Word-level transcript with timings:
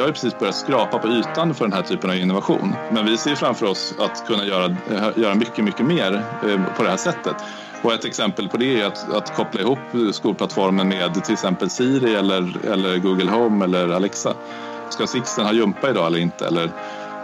Vi 0.00 0.02
har 0.02 0.08
ju 0.08 0.12
precis 0.12 0.38
börjat 0.38 0.54
skrapa 0.54 0.98
på 0.98 1.08
ytan 1.08 1.54
för 1.54 1.64
den 1.64 1.72
här 1.72 1.82
typen 1.82 2.10
av 2.10 2.16
innovation. 2.16 2.74
Men 2.92 3.06
vi 3.06 3.16
ser 3.16 3.34
framför 3.34 3.66
oss 3.66 3.94
att 3.98 4.26
kunna 4.26 4.44
göra, 4.44 4.64
eh, 4.64 5.08
göra 5.16 5.34
mycket, 5.34 5.64
mycket 5.64 5.86
mer 5.86 6.24
eh, 6.48 6.74
på 6.76 6.82
det 6.82 6.88
här 6.88 6.96
sättet. 6.96 7.34
Och 7.82 7.92
ett 7.92 8.04
exempel 8.04 8.48
på 8.48 8.56
det 8.56 8.80
är 8.80 8.86
att, 8.86 9.12
att 9.12 9.36
koppla 9.36 9.60
ihop 9.60 9.78
skolplattformen 10.12 10.88
med 10.88 11.24
till 11.24 11.32
exempel 11.32 11.70
Siri 11.70 12.14
eller, 12.14 12.66
eller 12.72 12.98
Google 12.98 13.30
Home 13.30 13.64
eller 13.64 13.88
Alexa. 13.88 14.34
Ska 14.90 15.06
Sixten 15.06 15.44
ha 15.44 15.52
jumpa 15.52 15.90
idag 15.90 16.06
eller 16.06 16.18
inte? 16.18 16.46
Eller 16.46 16.70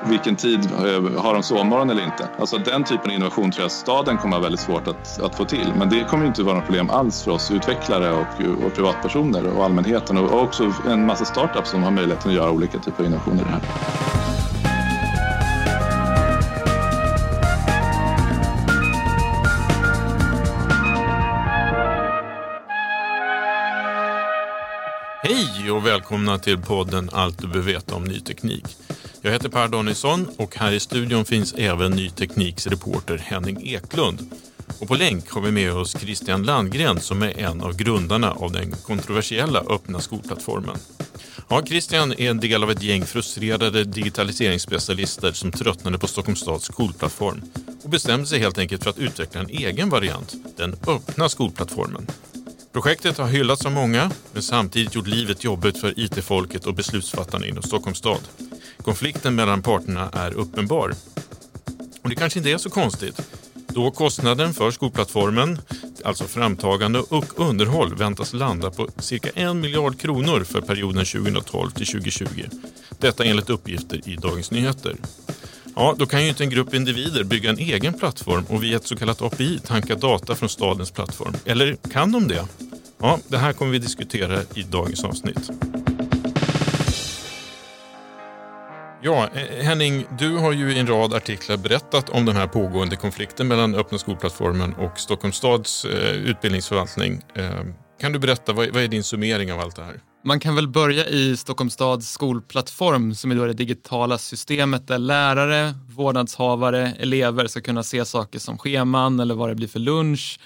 vilken 0.05 0.36
tid 0.36 0.69
eh, 0.72 1.22
har 1.22 1.34
de 1.34 1.42
sovmorgon 1.42 1.91
eller 1.91 2.05
inte? 2.05 2.28
Alltså 2.39 2.58
den 2.58 2.84
typen 2.84 3.11
av 3.11 3.14
innovation 3.14 3.50
tror 3.50 3.64
jag 3.64 3.70
staden 3.70 4.19
kommer 4.19 4.36
ha 4.36 4.42
väldigt 4.42 4.61
svårt 4.61 4.88
att, 4.88 5.20
att 5.20 5.34
få 5.34 5.44
till. 5.44 5.72
Men 5.78 5.88
det 5.88 6.05
kommer 6.05 6.27
inte 6.27 6.42
vara 6.42 6.55
något 6.55 6.64
problem 6.64 6.91
alls 6.91 7.22
för 7.22 7.30
oss 7.30 7.50
utvecklare 7.50 8.12
och, 8.12 8.64
och 8.66 8.75
privatpersoner 8.75 9.47
och 9.47 9.64
allmänheten 9.64 10.19
och 10.19 10.42
också 10.42 10.72
en 10.88 11.06
massa 11.06 11.25
startups 11.25 11.70
som 11.70 11.83
har 11.83 11.91
möjligheten 11.91 12.30
att 12.30 12.36
göra 12.36 12.50
olika 12.50 12.78
typer 12.78 13.00
av 13.00 13.06
innovationer 13.06 13.41
i 13.41 13.44
det 13.44 13.50
här. 13.50 13.61
Hej 25.22 25.70
och 25.70 25.86
välkomna 25.86 26.38
till 26.38 26.59
podden 26.59 27.10
Allt 27.12 27.38
du 27.38 27.47
behöver 27.47 27.72
veta 27.72 27.94
om 27.94 28.04
ny 28.04 28.20
teknik. 28.20 28.65
Jag 29.26 29.32
heter 29.32 29.48
Per 29.48 29.69
Danielsson 29.69 30.28
och 30.37 30.56
här 30.56 30.72
i 30.72 30.81
studion 30.81 31.25
finns 31.25 31.54
även 31.54 31.92
Ny 31.92 32.10
Tekniks 32.10 32.66
reporter 32.66 33.19
Henning 33.19 33.69
Eklund. 33.69 34.31
Och 34.81 34.88
på 34.88 34.94
länk 34.94 35.31
har 35.31 35.41
vi 35.41 35.50
med 35.50 35.72
oss 35.72 35.97
Christian 36.00 36.42
Landgren 36.42 37.00
som 37.00 37.22
är 37.22 37.38
en 37.38 37.60
av 37.60 37.76
grundarna 37.76 38.32
av 38.32 38.53
den 38.53 38.72
kontroversiella 38.72 39.60
öppna 39.60 40.00
skolplattformen. 40.00 40.76
Ja, 41.48 41.62
Christian 41.66 42.12
är 42.12 42.31
en 42.31 42.41
del 42.41 42.62
av 42.62 42.70
ett 42.70 42.82
gäng 42.82 43.04
frustrerade 43.04 43.84
digitaliseringsspecialister 43.84 45.32
som 45.32 45.53
tröttnade 45.53 45.98
på 45.98 46.06
Stockholms 46.06 46.41
stads 46.41 46.64
skolplattform 46.64 47.43
och 47.82 47.91
bestämde 47.91 48.26
sig 48.26 48.38
helt 48.38 48.58
enkelt 48.58 48.82
för 48.82 48.91
att 48.91 48.98
utveckla 48.98 49.41
en 49.41 49.50
egen 49.50 49.88
variant, 49.88 50.34
den 50.56 50.76
öppna 50.87 51.28
skolplattformen. 51.28 52.06
Projektet 52.72 53.19
har 53.19 53.28
hyllats 53.28 53.66
av 53.66 53.72
många, 53.72 54.10
men 54.32 54.43
samtidigt 54.43 54.94
gjort 54.94 55.06
livet 55.06 55.44
jobbigt 55.44 55.81
för 55.81 56.00
IT-folket 56.00 56.66
och 56.66 56.75
beslutsfattarna 56.75 57.47
inom 57.47 57.62
Stockholms 57.62 57.98
stad. 57.98 58.20
Konflikten 58.82 59.34
mellan 59.34 59.62
parterna 59.62 60.10
är 60.12 60.34
uppenbar. 60.34 60.94
Och 62.03 62.09
det 62.09 62.16
kanske 62.16 62.38
inte 62.38 62.50
är 62.50 62.59
så 62.59 62.70
konstigt, 62.70 63.20
då 63.69 63.91
kostnaden 63.91 64.54
för 64.54 64.70
skolplattformen, 64.70 65.59
alltså 66.04 66.25
framtagande 66.25 66.98
och 66.98 67.41
underhåll, 67.41 67.94
väntas 67.94 68.32
landa 68.32 68.70
på 68.70 68.88
cirka 68.98 69.28
en 69.34 69.60
miljard 69.60 70.00
kronor 70.00 70.44
för 70.44 70.60
perioden 70.60 71.04
2012 71.04 71.70
till 71.70 71.87
2020. 71.87 72.26
Detta 72.98 73.25
enligt 73.25 73.50
uppgifter 73.50 74.09
i 74.09 74.16
Dagens 74.16 74.50
Nyheter. 74.50 74.97
Ja, 75.75 75.94
då 75.98 76.06
kan 76.06 76.22
ju 76.22 76.28
inte 76.28 76.44
en 76.44 76.50
grupp 76.50 76.75
individer 76.75 77.25
bygga 77.25 77.50
en 77.50 77.58
egen 77.58 77.94
plattform 77.94 78.44
och 78.48 78.62
via 78.62 78.76
ett 78.76 78.87
så 78.87 78.97
kallat 78.97 79.22
API 79.22 79.58
tanka 79.66 79.94
data 79.94 80.34
från 80.34 80.48
stadens 80.48 80.91
plattform. 80.91 81.34
Eller 81.44 81.76
kan 81.93 82.12
de 82.12 82.28
det? 82.28 82.47
Ja, 82.98 83.19
det 83.28 83.38
här 83.38 83.53
kommer 83.53 83.72
vi 83.72 83.78
diskutera 83.78 84.43
i 84.54 84.62
dagens 84.62 85.04
avsnitt. 85.04 85.50
Ja, 89.06 89.28
eh, 89.34 89.65
Henning, 89.65 90.06
du 90.19 90.37
har 90.37 90.53
ju 90.53 90.72
i 90.72 90.78
en 90.78 90.87
rad 90.87 91.15
artiklar 91.15 91.56
berättat 91.56 92.09
om 92.09 92.25
den 92.25 92.37
här 92.37 92.47
pågående 92.47 92.97
konflikten 92.97 93.49
mellan 93.49 93.75
öppna 93.75 93.99
skolplattformen 93.99 94.75
och 94.75 94.99
Stockholms 94.99 95.37
stads 95.37 95.84
eh, 95.84 96.11
utbildningsförvaltning. 96.11 97.21
Eh, 97.34 97.61
kan 98.00 98.12
du 98.12 98.19
berätta, 98.19 98.53
vad, 98.53 98.69
vad 98.69 98.83
är 98.83 98.89
din 98.89 99.03
summering 99.03 99.53
av 99.53 99.61
allt 99.61 99.77
det 99.77 99.83
här? 99.83 100.00
Man 100.25 100.41
kan 100.41 100.55
väl 100.55 100.69
börja 100.69 101.06
i 101.06 101.37
Stockholms 101.37 101.72
stads 101.72 102.11
skolplattform 102.11 103.15
som 103.15 103.31
är 103.31 103.34
då 103.34 103.47
det 103.47 103.53
digitala 103.53 104.19
systemet 104.19 104.89
där 104.89 104.99
lärare, 104.99 105.75
vårdnadshavare, 105.88 106.93
elever 106.99 107.47
ska 107.47 107.61
kunna 107.61 107.83
se 107.83 108.05
saker 108.05 108.38
som 108.38 108.59
scheman 108.59 109.21
eller 109.21 109.34
vad 109.34 109.49
det 109.49 109.55
blir 109.55 109.69
för 109.69 109.81
lunch 109.81 110.41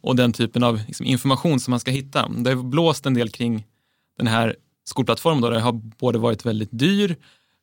och 0.00 0.16
den 0.16 0.32
typen 0.32 0.62
av 0.62 0.80
liksom, 0.86 1.06
information 1.06 1.60
som 1.60 1.70
man 1.70 1.80
ska 1.80 1.90
hitta. 1.90 2.28
Det 2.28 2.50
har 2.50 2.62
blåst 2.62 3.06
en 3.06 3.14
del 3.14 3.30
kring 3.30 3.66
den 4.18 4.26
här 4.26 4.56
skolplattformen. 4.84 5.40
Då. 5.40 5.50
Det 5.50 5.60
har 5.60 5.72
både 5.72 6.18
varit 6.18 6.46
väldigt 6.46 6.70
dyr, 6.72 7.16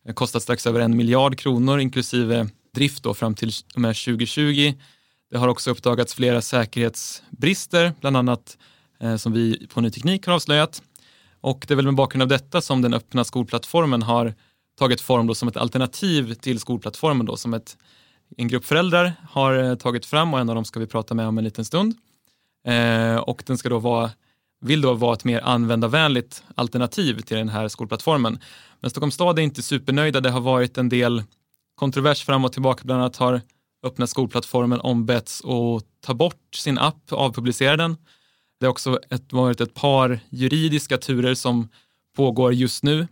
det 0.08 0.12
har 0.12 0.16
kostat 0.16 0.44
strax 0.44 0.68
över 0.68 0.80
en 0.80 0.98
miljard 0.98 1.38
kronor 1.38 1.80
inklusive 1.80 2.48
drift 2.74 3.04
då 3.04 3.14
fram 3.14 3.36
till 3.36 3.52
2020. 3.52 4.74
Det 5.32 5.38
har 5.38 5.48
också 5.48 5.72
uppdagats 5.72 6.14
flera 6.14 6.42
säkerhetsbrister, 6.42 7.94
bland 8.00 8.18
annat 8.18 8.58
eh, 9.00 9.16
som 9.16 9.34
vi 9.34 9.68
på 9.68 9.82
Ny 9.82 9.90
Teknik 9.90 10.28
har 10.28 10.34
avslöjat. 10.34 10.82
Och 11.42 11.66
det 11.68 11.74
är 11.74 11.76
väl 11.76 11.86
med 11.86 11.96
bakgrund 11.96 12.22
av 12.22 12.28
detta 12.28 12.62
som 12.62 12.82
den 12.82 12.94
öppna 12.94 13.24
skolplattformen 13.24 14.02
har 14.02 14.34
tagit 14.80 15.02
form 15.02 15.28
då 15.28 15.36
som 15.36 15.48
ett 15.48 15.58
alternativ 15.58 16.34
till 16.34 16.60
skolplattformen 16.60 17.26
då 17.26 17.38
som 17.38 17.54
ett, 17.54 17.78
en 18.38 18.48
grupp 18.48 18.66
föräldrar 18.66 19.14
har 19.30 19.64
eh, 19.64 19.76
tagit 19.76 20.06
fram 20.06 20.34
och 20.34 20.40
en 20.40 20.50
av 20.50 20.56
dem 20.56 20.66
ska 20.66 20.80
vi 20.80 20.88
prata 20.88 21.14
med 21.14 21.28
om 21.28 21.38
en 21.38 21.44
liten 21.44 21.66
stund. 21.66 21.96
Eh, 22.68 23.16
och 23.16 23.44
den 23.46 23.58
ska 23.58 23.70
då 23.70 23.80
vara, 23.80 24.12
vill 24.62 24.82
då 24.82 24.94
vara 24.94 25.14
ett 25.14 25.24
mer 25.24 25.42
användarvänligt 25.42 26.44
alternativ 26.56 27.22
till 27.22 27.38
den 27.38 27.50
här 27.50 27.68
skolplattformen. 27.68 28.40
Men 28.80 28.90
Stockholms 28.90 29.16
stad 29.16 29.40
är 29.40 29.44
inte 29.44 29.62
supernöjda. 29.62 30.22
Det 30.22 30.30
har 30.30 30.42
varit 30.42 30.78
en 30.78 30.90
del 30.90 31.24
kontrovers 31.76 32.24
fram 32.24 32.46
och 32.46 32.54
tillbaka. 32.54 32.82
Bland 32.86 33.02
annat 33.02 33.18
har 33.18 33.42
öppna 33.84 34.08
skolplattformen 34.08 34.80
ombetts 34.80 35.42
att 35.46 35.84
ta 36.02 36.14
bort 36.14 36.56
sin 36.56 36.78
app, 36.78 37.12
avpublicera 37.12 37.78
den. 37.78 37.98
Det 38.60 38.66
har 38.66 38.72
också 38.72 39.00
ett, 39.10 39.34
varit 39.34 39.62
ett 39.62 39.74
par 39.74 40.20
juridiska 40.30 40.98
turer 40.98 41.34
som 41.36 41.70
pågår 42.16 42.54
just 42.54 42.84
nu. 42.84 43.08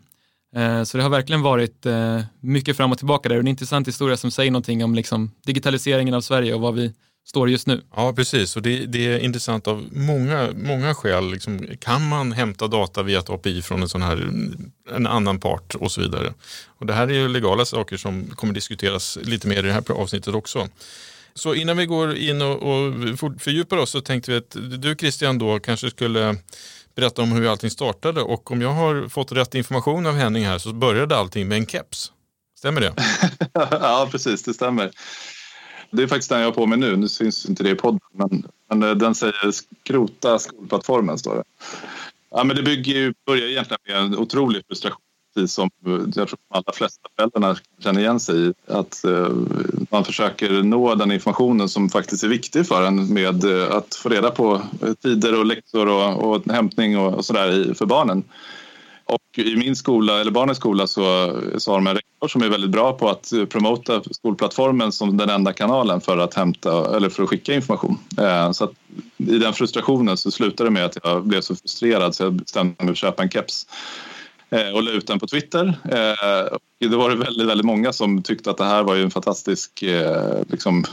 Eh, 0.55 0.83
så 0.83 0.97
det 0.97 1.03
har 1.03 1.09
verkligen 1.09 1.41
varit 1.41 1.85
eh, 1.85 2.21
mycket 2.39 2.77
fram 2.77 2.91
och 2.91 2.97
tillbaka 2.97 3.29
där 3.29 3.35
och 3.37 3.43
det 3.43 3.47
är 3.47 3.49
en 3.49 3.53
intressant 3.53 3.87
historia 3.87 4.17
som 4.17 4.31
säger 4.31 4.51
någonting 4.51 4.83
om 4.83 4.95
liksom 4.95 5.31
digitaliseringen 5.45 6.13
av 6.13 6.21
Sverige 6.21 6.53
och 6.53 6.61
vad 6.61 6.73
vi 6.73 6.93
står 7.25 7.49
just 7.49 7.67
nu. 7.67 7.81
Ja, 7.95 8.13
precis. 8.13 8.55
Och 8.55 8.61
det, 8.61 8.85
det 8.85 9.07
är 9.07 9.19
intressant 9.19 9.67
av 9.67 9.87
många, 9.91 10.49
många 10.55 10.95
skäl. 10.95 11.31
Liksom, 11.31 11.67
kan 11.79 12.07
man 12.07 12.31
hämta 12.31 12.67
data 12.67 13.03
via 13.03 13.19
ett 13.19 13.29
API 13.29 13.61
från 13.61 13.81
en 13.81 13.89
sån 13.89 14.01
här 14.01 14.29
en 14.91 15.07
annan 15.07 15.39
part 15.39 15.75
och 15.75 15.91
så 15.91 16.01
vidare. 16.01 16.33
Och 16.67 16.85
det 16.85 16.93
här 16.93 17.07
är 17.07 17.13
ju 17.13 17.27
legala 17.27 17.65
saker 17.65 17.97
som 17.97 18.27
kommer 18.27 18.53
diskuteras 18.53 19.17
lite 19.21 19.47
mer 19.47 19.59
i 19.59 19.61
det 19.61 19.73
här 19.73 19.91
avsnittet 19.91 20.35
också. 20.35 20.67
Så 21.33 21.53
innan 21.53 21.77
vi 21.77 21.85
går 21.85 22.15
in 22.15 22.41
och, 22.41 22.63
och 22.63 22.93
fördjupar 23.39 23.77
oss 23.77 23.89
så 23.89 24.01
tänkte 24.01 24.31
vi 24.31 24.37
att 24.37 24.57
du 24.81 24.95
Christian 24.95 25.37
då 25.37 25.59
kanske 25.59 25.89
skulle 25.89 26.35
berätta 26.95 27.21
om 27.21 27.31
hur 27.31 27.51
allting 27.51 27.71
startade 27.71 28.21
och 28.21 28.51
om 28.51 28.61
jag 28.61 28.71
har 28.71 29.09
fått 29.09 29.31
rätt 29.31 29.55
information 29.55 30.05
av 30.05 30.15
Henning 30.15 30.45
här 30.45 30.57
så 30.57 30.73
började 30.73 31.17
allting 31.17 31.47
med 31.47 31.57
en 31.57 31.65
keps. 31.65 32.11
Stämmer 32.57 32.81
det? 32.81 32.93
ja, 33.53 34.07
precis, 34.11 34.43
det 34.43 34.53
stämmer. 34.53 34.91
Det 35.95 36.03
är 36.03 36.07
faktiskt 36.07 36.29
den 36.29 36.39
jag 36.39 36.47
har 36.47 36.53
på 36.53 36.65
mig 36.65 36.77
nu. 36.77 36.95
Nu 36.95 37.07
syns 37.07 37.49
inte 37.49 37.63
det 37.63 37.69
i 37.69 37.75
podden, 37.75 37.99
men, 38.13 38.47
men 38.69 38.83
eh, 38.83 38.95
den 38.95 39.15
säger 39.15 39.51
skrota 39.51 40.39
skolplattformen, 40.39 41.17
står 41.17 41.35
det. 41.35 41.43
Ja, 42.31 42.43
men 42.43 42.55
det 42.55 42.63
bygger 42.63 42.93
ju, 42.93 43.13
börjar 43.25 43.47
egentligen 43.47 43.79
med 43.87 43.97
en 43.97 44.17
otrolig 44.17 44.63
frustration 44.67 45.01
precis 45.35 45.53
som 45.53 45.69
eh, 45.85 45.91
jag 45.91 46.27
tror 46.27 46.39
de 46.49 46.57
allra 46.57 46.73
flesta 46.73 47.09
föräldrarna 47.15 47.57
känner 47.79 48.01
igen 48.01 48.19
sig 48.19 48.47
i. 48.47 48.53
Att 48.67 49.03
eh, 49.03 49.29
man 49.89 50.05
försöker 50.05 50.63
nå 50.63 50.95
den 50.95 51.11
informationen 51.11 51.69
som 51.69 51.89
faktiskt 51.89 52.23
är 52.23 52.27
viktig 52.27 52.67
för 52.67 52.83
en 52.83 53.13
med 53.13 53.43
eh, 53.43 53.75
att 53.75 53.95
få 53.95 54.09
reda 54.09 54.31
på 54.31 54.61
eh, 54.81 54.93
tider 54.93 55.39
och 55.39 55.45
läxor 55.45 55.87
och, 55.87 56.31
och 56.31 56.53
hämtning 56.53 56.97
och, 56.97 57.13
och 57.13 57.25
sådär 57.25 57.73
för 57.73 57.85
barnen. 57.85 58.23
Och 59.07 59.39
i 59.39 59.55
min 59.55 59.75
skola, 59.75 60.21
eller 60.21 60.31
barnens 60.31 60.57
skola, 60.57 60.87
så, 60.87 61.35
så 61.57 61.71
har 61.71 61.77
de 61.77 61.87
en 61.87 61.95
rektor 61.95 62.27
som 62.27 62.41
är 62.41 62.49
väldigt 62.49 62.69
bra 62.69 62.93
på 62.93 63.09
att 63.09 63.33
promota 63.49 64.01
skolplattformen 64.11 64.91
som 64.91 65.17
den 65.17 65.29
enda 65.29 65.53
kanalen 65.53 66.01
för 66.01 66.17
att 66.17 66.33
hämta 66.33 66.95
eller 66.95 67.09
för 67.09 67.23
att 67.23 67.29
skicka 67.29 67.53
information. 67.53 67.97
Eh, 68.17 68.51
så 68.51 68.63
att 68.63 68.71
i 69.17 69.37
den 69.37 69.53
frustrationen 69.53 70.17
så 70.17 70.31
slutade 70.31 70.69
det 70.69 70.73
med 70.73 70.85
att 70.85 70.97
jag 71.03 71.25
blev 71.25 71.41
så 71.41 71.55
frustrerad 71.55 72.15
så 72.15 72.23
jag 72.23 72.33
bestämde 72.33 72.75
mig 72.77 72.85
för 72.85 72.91
att 72.91 72.97
köpa 72.97 73.23
en 73.23 73.29
keps 73.29 73.67
eh, 74.49 74.69
och 74.69 74.83
la 74.83 74.91
ut 74.91 75.07
den 75.07 75.19
på 75.19 75.27
Twitter. 75.27 75.79
Eh, 75.91 76.45
och 76.53 76.89
då 76.91 76.97
var 76.97 77.09
det 77.09 77.15
väldigt, 77.15 77.47
väldigt 77.47 77.65
många 77.65 77.93
som 77.93 78.23
tyckte 78.23 78.51
att 78.51 78.57
det 78.57 78.65
här 78.65 78.83
var 78.83 78.95
ju 78.95 79.03
en 79.03 79.11
fantastisk 79.11 79.83
eh, 79.83 80.41
liksom, 80.47 80.85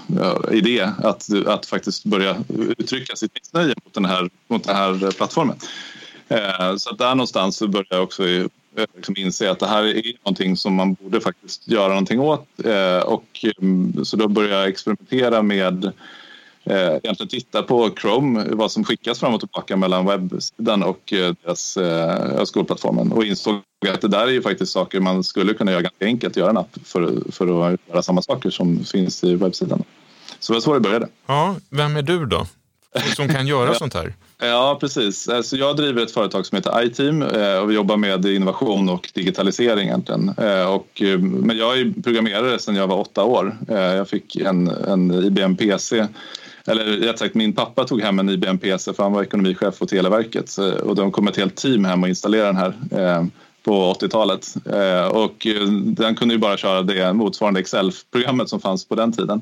idé 0.51 0.89
att, 0.99 1.47
att 1.47 1.67
faktiskt 1.67 2.05
börja 2.05 2.37
uttrycka 2.79 3.17
sitt 3.17 3.35
missnöje 3.35 3.75
mot 3.85 3.95
den 3.95 4.05
här, 4.05 4.31
mot 4.49 4.65
den 4.65 4.77
här 4.77 5.11
plattformen. 5.11 5.57
Eh, 6.33 6.77
så 6.77 6.91
att 6.91 6.99
där 6.99 7.15
någonstans 7.15 7.57
så 7.57 7.69
började 7.69 7.95
jag 7.95 8.03
också 8.03 8.29
eh, 8.29 8.47
liksom 8.97 9.15
inse 9.17 9.51
att 9.51 9.59
det 9.59 9.67
här 9.67 9.85
är 9.85 10.13
någonting 10.25 10.57
som 10.57 10.75
man 10.75 10.95
borde 10.95 11.21
faktiskt 11.21 11.69
göra 11.69 11.89
någonting 11.89 12.21
åt. 12.21 12.47
Eh, 12.65 12.99
och, 12.99 13.45
mm, 13.61 14.05
så 14.05 14.17
då 14.17 14.29
började 14.29 14.55
jag 14.55 14.69
experimentera 14.69 15.43
med 15.43 15.93
egentligen 16.65 17.29
titta 17.29 17.63
på 17.63 17.91
Chrome, 18.01 18.45
vad 18.51 18.73
som 18.73 18.85
skickas 18.85 19.21
fram 19.21 19.35
och 19.35 19.41
tillbaka 19.41 19.77
mellan 19.77 20.07
webbsidan 20.07 20.83
och 20.83 21.01
deras 21.45 21.79
skolplattformen 22.45 23.13
och 23.13 23.25
insåg 23.25 23.61
att 23.89 24.01
det 24.01 24.09
där 24.09 24.27
är 24.27 24.31
ju 24.31 24.43
faktiskt 24.43 24.73
saker 24.73 25.01
man 25.01 25.25
skulle 25.25 25.55
kunna 25.55 25.71
göra 25.71 25.83
ganska 25.83 26.05
enkelt, 26.05 26.37
göra 26.37 26.51
en 26.51 26.57
app 26.57 26.79
för, 26.85 27.33
för 27.33 27.73
att 27.73 27.81
göra 27.89 28.03
samma 28.03 28.23
saker 28.23 28.51
som 28.51 28.85
finns 28.85 29.25
i 29.25 29.35
webbsidan. 29.35 29.83
Så 30.39 30.53
det 30.53 30.57
var 30.57 30.61
så 30.61 30.75
det 30.75 30.81
började. 30.81 31.09
Ja, 31.27 31.57
vem 31.71 31.97
är 31.97 32.03
du 32.03 32.27
då? 32.27 32.47
Som 33.17 33.29
kan 33.29 33.47
göra 33.47 33.75
sånt 33.75 33.95
här? 33.95 34.15
Ja, 34.39 34.79
precis. 34.81 35.29
Alltså 35.29 35.57
jag 35.57 35.77
driver 35.77 36.03
ett 36.03 36.11
företag 36.11 36.47
som 36.47 36.57
heter 36.57 36.85
iTeam 36.85 37.23
eh, 37.23 37.57
och 37.57 37.71
vi 37.71 37.75
jobbar 37.75 37.97
med 37.97 38.27
innovation 38.27 38.89
och 38.89 39.11
digitalisering 39.15 39.89
egentligen. 39.89 40.35
Eh, 40.39 40.75
och, 40.75 41.03
eh, 41.03 41.19
men 41.19 41.57
jag 41.57 41.81
är 41.81 42.03
programmerare 42.03 42.59
sedan 42.59 42.77
jag 42.77 42.87
var 42.87 43.01
åtta 43.01 43.25
år. 43.25 43.57
Jag 43.69 44.09
fick 44.09 44.37
en, 44.37 44.69
en 44.69 45.11
IBM 45.11 45.57
PC 45.57 46.07
eller 46.67 46.85
rätt 46.85 47.19
sagt 47.19 47.35
min 47.35 47.53
pappa 47.53 47.85
tog 47.85 48.03
hem 48.03 48.19
en 48.19 48.29
IBM 48.29 48.59
PC 48.59 48.93
för 48.93 49.03
han 49.03 49.13
var 49.13 49.23
ekonomichef 49.23 49.79
på 49.79 49.87
Televerket 49.87 50.57
och 50.83 50.97
de 50.97 51.13
kom 51.13 51.29
ett 51.29 51.37
helt 51.37 51.57
team 51.57 51.85
hem 51.85 52.03
och 52.03 52.09
installerade 52.09 52.49
den 52.49 52.57
här 52.57 53.27
på 53.65 53.93
80-talet 53.93 54.55
och 55.11 55.47
den 55.85 56.15
kunde 56.15 56.35
ju 56.35 56.39
bara 56.39 56.57
köra 56.57 56.83
det 56.83 57.13
motsvarande 57.13 57.61
Excel-programmet 57.61 58.49
som 58.49 58.61
fanns 58.61 58.85
på 58.85 58.95
den 58.95 59.13
tiden. 59.13 59.41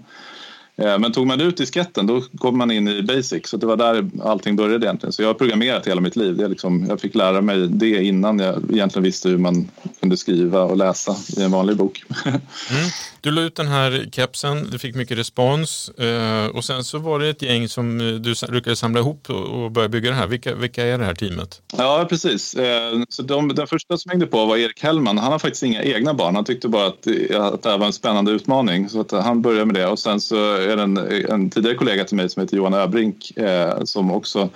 Eh, 0.77 0.99
men 0.99 1.13
tog 1.13 1.27
man 1.27 1.41
ut 1.41 1.57
disketten 1.57 2.07
då 2.07 2.23
kom 2.39 2.59
man 2.59 2.71
in 2.71 2.89
i 2.89 3.03
basic 3.03 3.49
så 3.49 3.57
det 3.57 3.67
var 3.67 3.77
där 3.77 4.11
allting 4.23 4.57
började 4.57 4.87
egentligen. 4.87 5.13
Så 5.13 5.23
jag 5.23 5.29
har 5.29 5.35
programmerat 5.35 5.87
hela 5.87 6.01
mitt 6.01 6.17
liv. 6.17 6.37
Det 6.37 6.49
liksom, 6.49 6.87
jag 6.89 7.01
fick 7.01 7.15
lära 7.15 7.41
mig 7.41 7.69
det 7.69 8.05
innan 8.05 8.39
jag 8.39 8.63
egentligen 8.73 9.05
visste 9.05 9.29
hur 9.29 9.39
man 9.39 9.71
kunde 10.01 10.17
skriva 10.17 10.63
och 10.63 10.77
läsa 10.77 11.17
i 11.37 11.43
en 11.43 11.51
vanlig 11.51 11.77
bok. 11.77 12.03
Mm. 12.71 12.91
Du 13.21 13.31
la 13.31 13.41
ut 13.41 13.57
den 13.57 13.69
här 13.69 14.09
kepsen, 14.13 14.71
du 14.71 14.79
fick 14.79 14.95
mycket 14.95 15.19
respons 15.19 15.89
eh, 15.89 16.47
och 16.47 16.65
sen 16.65 16.85
så 16.85 16.99
var 16.99 17.19
det 17.19 17.29
ett 17.29 17.43
gäng 17.43 17.69
som 17.69 17.99
du 17.99 18.35
lyckades 18.49 18.79
samla 18.79 19.01
ihop 19.01 19.31
och 19.31 19.71
börja 19.71 19.89
bygga 19.89 20.11
det 20.11 20.17
här. 20.17 20.27
Vilka, 20.27 20.55
vilka 20.55 20.87
är 20.87 20.99
det 20.99 21.05
här 21.05 21.15
teamet? 21.15 21.63
Ja, 21.77 22.07
precis. 22.09 22.55
Eh, 22.55 23.03
så 23.09 23.23
de, 23.23 23.55
den 23.55 23.67
första 23.67 23.97
som 23.97 24.11
hängde 24.11 24.27
på 24.27 24.47
var 24.47 24.57
Erik 24.57 24.83
Hellman. 24.83 25.19
Han 25.19 25.33
har 25.33 25.39
faktiskt 25.39 25.63
inga 25.63 25.83
egna 25.83 26.15
barn. 26.15 26.35
Han 26.35 26.45
tyckte 26.45 26.69
bara 26.69 26.87
att, 26.87 27.07
att 27.35 27.63
det 27.63 27.71
här 27.71 27.79
var 27.79 27.87
en 27.87 27.93
spännande 27.93 28.31
utmaning 28.33 28.89
så 28.89 29.01
att 29.01 29.11
han 29.11 29.43
började 29.43 29.67
med 29.67 29.75
det 29.75 29.87
och 29.87 29.99
sen 29.99 30.21
så 30.21 30.60
är 30.61 30.77
det 30.77 30.83
en, 30.83 30.97
en 31.29 31.51
tidigare 31.51 31.77
kollega 31.77 32.05
till 32.05 32.17
mig 32.17 32.29
som 32.29 32.41
heter 32.41 32.57
Johan 32.57 32.75
Öbrink 32.75 33.37
eh, 33.37 33.85
som 33.85 34.11
också 34.11 34.49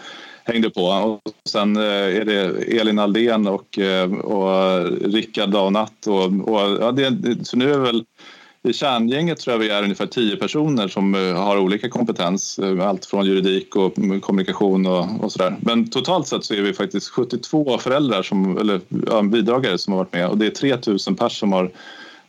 hängde 0.44 0.70
på. 0.70 0.82
Och 0.82 1.32
sen 1.48 1.76
eh, 1.76 1.82
är 2.16 2.24
det 2.24 2.44
Elin 2.80 2.98
Aldén 2.98 3.46
och, 3.46 3.78
eh, 3.78 4.12
och 4.12 4.86
Rickard 5.00 5.50
Daunat. 5.50 6.06
Och, 6.06 6.24
och, 6.24 6.78
ja, 6.80 6.92
det, 6.92 7.46
så 7.46 7.56
nu 7.56 7.72
är 7.72 7.78
väl 7.78 8.04
i 8.68 8.72
kärngänget 8.72 9.38
tror 9.38 9.54
jag 9.54 9.58
vi 9.58 9.68
är 9.68 9.82
ungefär 9.82 10.06
tio 10.06 10.36
personer 10.36 10.88
som 10.88 11.14
eh, 11.14 11.34
har 11.34 11.58
olika 11.58 11.88
kompetens. 11.88 12.58
Eh, 12.58 12.88
allt 12.88 13.06
från 13.06 13.26
juridik 13.26 13.76
och 13.76 13.94
kommunikation 14.22 14.86
och, 14.86 15.24
och 15.24 15.32
sådär. 15.32 15.56
Men 15.60 15.90
totalt 15.90 16.26
sett 16.26 16.44
så 16.44 16.54
är 16.54 16.62
vi 16.62 16.72
faktiskt 16.72 17.08
72 17.08 17.78
föräldrar 17.78 18.22
som, 18.22 18.58
eller 18.58 18.80
ja, 19.06 19.22
bidragare 19.22 19.78
som 19.78 19.92
har 19.92 19.98
varit 19.98 20.12
med 20.12 20.28
och 20.28 20.38
det 20.38 20.46
är 20.46 20.50
3000 20.50 21.14
personer 21.14 21.28
som 21.28 21.52
har 21.52 21.70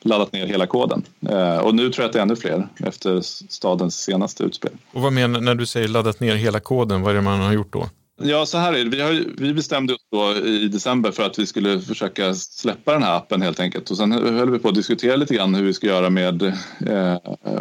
laddat 0.05 0.33
ner 0.33 0.47
hela 0.47 0.67
koden. 0.67 1.03
Eh, 1.29 1.57
och 1.57 1.75
nu 1.75 1.89
tror 1.91 2.03
jag 2.03 2.07
att 2.07 2.13
det 2.13 2.19
är 2.19 2.23
ännu 2.23 2.35
fler 2.35 2.67
efter 2.77 3.21
stadens 3.21 3.95
senaste 3.95 4.43
utspel. 4.43 4.71
Och 4.93 5.01
vad 5.01 5.13
menar 5.13 5.41
när 5.41 5.55
du 5.55 5.65
säger 5.65 5.87
laddat 5.87 6.19
ner 6.19 6.35
hela 6.35 6.59
koden? 6.59 7.01
Vad 7.01 7.11
är 7.11 7.15
det 7.15 7.21
man 7.21 7.39
har 7.39 7.53
gjort 7.53 7.73
då? 7.73 7.89
Ja, 8.21 8.45
så 8.45 8.57
här 8.57 8.73
är 8.73 8.83
det. 8.83 8.89
Vi, 8.89 9.01
har, 9.01 9.23
vi 9.37 9.53
bestämde 9.53 9.93
oss 9.93 10.05
då 10.11 10.47
i 10.47 10.67
december 10.67 11.11
för 11.11 11.23
att 11.23 11.39
vi 11.39 11.45
skulle 11.45 11.79
försöka 11.79 12.33
släppa 12.33 12.93
den 12.93 13.03
här 13.03 13.17
appen 13.17 13.41
helt 13.41 13.59
enkelt. 13.59 13.91
Och 13.91 13.97
sen 13.97 14.11
höll 14.11 14.49
vi 14.49 14.59
på 14.59 14.69
att 14.69 14.75
diskutera 14.75 15.15
lite 15.15 15.35
grann 15.35 15.55
hur 15.55 15.63
vi 15.63 15.73
ska 15.73 15.87
göra 15.87 16.09
med, 16.09 16.43
eh, 16.87 17.17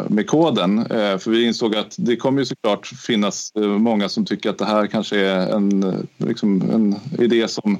med 0.07 0.27
koden. 0.27 0.79
Eh, 0.79 1.17
för 1.17 1.29
vi 1.29 1.45
insåg 1.45 1.75
att 1.75 1.95
det 1.97 2.15
kommer 2.15 2.39
ju 2.39 2.45
såklart 2.45 2.87
finnas 2.87 3.51
många 3.55 4.09
som 4.09 4.25
tycker 4.25 4.49
att 4.49 4.57
det 4.57 4.65
här 4.65 4.87
kanske 4.87 5.19
är 5.19 5.55
en, 5.55 6.07
liksom 6.17 6.61
en 6.61 6.95
idé 7.23 7.47
som 7.47 7.79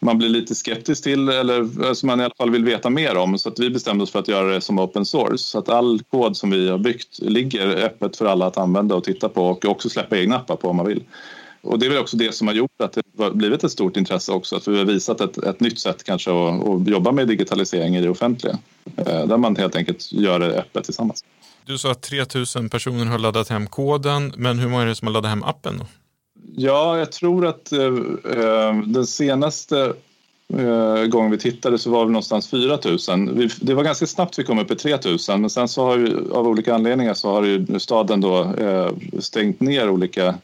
man 0.00 0.18
blir 0.18 0.28
lite 0.28 0.54
skeptisk 0.54 1.02
till 1.02 1.28
eller 1.28 1.84
eh, 1.86 1.92
som 1.92 2.06
man 2.06 2.20
i 2.20 2.24
alla 2.24 2.34
fall 2.38 2.50
vill 2.50 2.64
veta 2.64 2.90
mer 2.90 3.16
om. 3.16 3.38
Så 3.38 3.48
att 3.48 3.58
vi 3.58 3.70
bestämde 3.70 4.04
oss 4.04 4.10
för 4.10 4.18
att 4.18 4.28
göra 4.28 4.54
det 4.54 4.60
som 4.60 4.78
open 4.78 5.06
source. 5.06 5.38
Så 5.38 5.58
att 5.58 5.68
all 5.68 6.02
kod 6.10 6.36
som 6.36 6.50
vi 6.50 6.68
har 6.68 6.78
byggt 6.78 7.18
ligger 7.18 7.66
öppet 7.68 8.16
för 8.16 8.26
alla 8.26 8.46
att 8.46 8.58
använda 8.58 8.94
och 8.94 9.04
titta 9.04 9.28
på 9.28 9.46
och 9.46 9.64
också 9.64 9.88
släppa 9.88 10.18
egna 10.18 10.36
appar 10.36 10.56
på 10.56 10.68
om 10.68 10.76
man 10.76 10.86
vill. 10.86 11.02
Och 11.60 11.78
det 11.78 11.86
är 11.86 11.90
väl 11.90 11.98
också 11.98 12.16
det 12.16 12.34
som 12.34 12.46
har 12.46 12.54
gjort 12.54 12.80
att 12.82 12.92
det 12.92 13.02
har 13.18 13.30
blivit 13.30 13.64
ett 13.64 13.72
stort 13.72 13.96
intresse 13.96 14.32
också. 14.32 14.56
Att 14.56 14.68
vi 14.68 14.78
har 14.78 14.84
visat 14.84 15.20
ett, 15.20 15.38
ett 15.38 15.60
nytt 15.60 15.78
sätt 15.78 16.04
kanske 16.04 16.30
att, 16.30 16.68
att 16.68 16.88
jobba 16.88 17.12
med 17.12 17.28
digitalisering 17.28 17.96
i 17.96 18.00
det 18.00 18.08
offentliga. 18.08 18.58
Eh, 18.96 19.26
där 19.26 19.36
man 19.36 19.56
helt 19.56 19.76
enkelt 19.76 20.12
gör 20.12 20.38
det 20.38 20.46
öppet 20.46 20.84
tillsammans. 20.84 21.24
Du 21.64 21.78
sa 21.78 21.90
att 21.90 22.02
3000 22.02 22.68
personer 22.68 23.06
har 23.06 23.18
laddat 23.18 23.48
hem 23.48 23.66
koden, 23.66 24.32
men 24.36 24.58
hur 24.58 24.68
många 24.68 24.82
är 24.82 24.86
det 24.86 24.94
som 24.94 25.06
har 25.06 25.12
laddat 25.12 25.30
hem 25.30 25.42
appen? 25.42 25.78
Då? 25.78 25.84
Ja, 26.56 26.98
jag 26.98 27.12
tror 27.12 27.46
att 27.46 27.72
eh, 27.72 27.86
eh 28.24 28.76
den 28.86 29.06
senaste 29.06 29.92
eh, 30.54 31.04
gången 31.04 31.30
vi 31.30 31.38
tittade 31.38 31.78
så 31.78 31.90
var 31.90 32.04
det 32.04 32.12
någonstans 32.12 32.50
4 32.50 32.78
000. 33.08 33.30
Vi, 33.34 33.48
det 33.60 33.74
var 33.74 33.84
ganska 33.84 34.06
snabbt 34.06 34.38
vi 34.38 34.44
kom 34.44 34.58
upp 34.58 34.70
i 34.70 34.76
3 34.76 34.98
000 35.28 35.40
men 35.40 35.50
sen 35.50 35.68
så 35.68 35.84
har 35.84 35.98
ju 35.98 36.32
av 36.32 36.48
olika 36.48 36.74
anledningar 36.74 37.14
så 37.14 37.30
har 37.30 37.44
ju 37.44 37.78
staden 37.78 38.20
då 38.20 38.54
eh, 38.54 38.90
stängt 39.18 39.60
ner 39.60 39.90
olika 39.90 40.34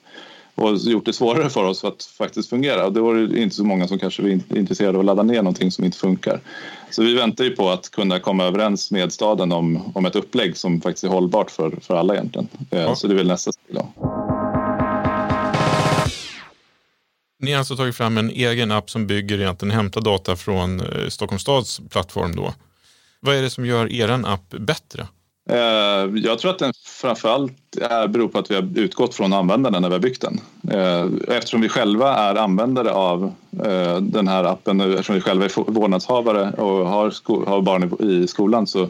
och 0.54 0.76
gjort 0.76 1.04
det 1.04 1.12
svårare 1.12 1.50
för 1.50 1.64
oss 1.64 1.84
att 1.84 2.04
faktiskt 2.04 2.50
fungera. 2.50 2.86
Och 2.86 2.92
då 2.92 3.04
var 3.04 3.14
det 3.14 3.40
inte 3.40 3.56
så 3.56 3.64
många 3.64 3.88
som 3.88 3.98
kanske 3.98 4.22
var 4.22 4.30
intresserade 4.30 4.94
av 4.94 5.00
att 5.00 5.06
ladda 5.06 5.22
ner 5.22 5.42
någonting 5.42 5.70
som 5.70 5.84
inte 5.84 5.98
funkar. 5.98 6.40
Så 6.90 7.02
vi 7.02 7.14
väntar 7.14 7.44
ju 7.44 7.50
på 7.50 7.70
att 7.70 7.90
kunna 7.90 8.20
komma 8.20 8.44
överens 8.44 8.90
med 8.90 9.12
staden 9.12 9.52
om, 9.52 9.92
om 9.94 10.06
ett 10.06 10.16
upplägg 10.16 10.56
som 10.56 10.80
faktiskt 10.80 11.04
är 11.04 11.08
hållbart 11.08 11.50
för, 11.50 11.70
för 11.80 11.96
alla 11.96 12.14
egentligen. 12.14 12.48
Eh, 12.70 12.82
ja. 12.82 12.94
Så 12.94 13.06
det 13.06 13.14
är 13.14 13.16
väl 13.16 13.26
nästa 13.26 13.52
steg 13.52 13.76
då. 13.76 13.88
Ni 17.44 17.52
har 17.52 17.58
alltså 17.58 17.76
tagit 17.76 17.96
fram 17.96 18.18
en 18.18 18.30
egen 18.30 18.70
app 18.70 18.90
som 18.90 19.06
bygger 19.06 19.40
egentligen 19.40 19.74
hämta 19.74 20.00
data 20.00 20.36
från 20.36 20.80
eh, 20.80 21.08
Stockholms 21.08 21.42
stads 21.42 21.80
plattform 21.90 22.36
då. 22.36 22.54
Vad 23.20 23.36
är 23.36 23.42
det 23.42 23.50
som 23.50 23.66
gör 23.66 23.92
er 23.92 24.08
app 24.08 24.50
bättre? 24.50 25.06
Eh, 25.50 25.56
jag 26.14 26.38
tror 26.38 26.50
att 26.50 26.58
den 26.58 26.72
framförallt 27.00 27.52
beror 28.08 28.28
på 28.28 28.38
att 28.38 28.50
vi 28.50 28.54
har 28.54 28.78
utgått 28.78 29.14
från 29.14 29.32
användaren 29.32 29.82
när 29.82 29.88
vi 29.88 29.94
har 29.94 30.00
byggt 30.00 30.20
den. 30.20 30.40
Eh, 30.70 31.36
eftersom 31.36 31.60
vi 31.60 31.68
själva 31.68 32.14
är 32.14 32.34
användare 32.34 32.90
av 32.90 33.32
den 34.00 34.28
här 34.28 34.44
appen, 34.44 34.80
eftersom 34.80 35.14
vi 35.14 35.20
själva 35.20 35.44
är 35.44 35.70
vårdnadshavare 35.70 36.50
och 36.50 36.88
har 36.88 37.60
barn 37.62 38.10
i 38.10 38.26
skolan 38.26 38.66
så 38.66 38.88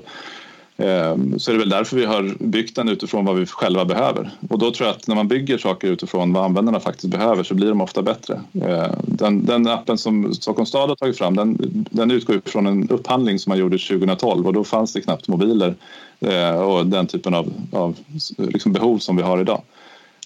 Ehm, 0.77 1.39
så 1.39 1.51
är 1.51 1.53
det 1.53 1.59
väl 1.59 1.69
därför 1.69 1.97
vi 1.97 2.05
har 2.05 2.35
byggt 2.39 2.77
den 2.77 2.89
utifrån 2.89 3.25
vad 3.25 3.37
vi 3.37 3.47
själva 3.47 3.85
behöver. 3.85 4.31
Och 4.51 4.59
då 4.59 4.71
tror 4.71 4.89
jag 4.89 4.97
att 4.97 5.07
när 5.07 5.15
man 5.15 5.29
bygger 5.29 5.59
saker 5.59 5.89
utifrån 5.89 6.33
vad 6.33 6.45
användarna 6.45 6.81
faktiskt 6.81 7.09
behöver 7.09 7.43
så 7.43 7.55
blir 7.55 7.69
de 7.69 7.81
ofta 7.81 8.03
bättre. 8.03 8.41
Ehm, 8.63 8.91
den, 9.03 9.47
den 9.47 9.69
appen 9.69 9.99
som 9.99 10.35
Stockholms 10.35 10.69
stad 10.69 10.89
har 10.89 10.97
tagit 10.97 11.19
fram 11.19 11.37
den, 11.37 11.57
den 11.91 12.11
utgår 12.11 12.41
från 12.45 12.67
en 12.67 12.89
upphandling 12.91 13.39
som 13.39 13.51
man 13.51 13.59
gjorde 13.59 13.79
2012 13.79 14.47
och 14.47 14.53
då 14.53 14.65
fanns 14.65 14.93
det 14.93 15.01
knappt 15.01 15.29
mobiler 15.29 15.75
eh, 16.21 16.55
och 16.55 16.87
den 16.87 17.07
typen 17.07 17.35
av, 17.35 17.53
av 17.73 17.97
liksom 18.37 18.73
behov 18.73 18.99
som 18.99 19.17
vi 19.17 19.23
har 19.23 19.41
idag. 19.41 19.63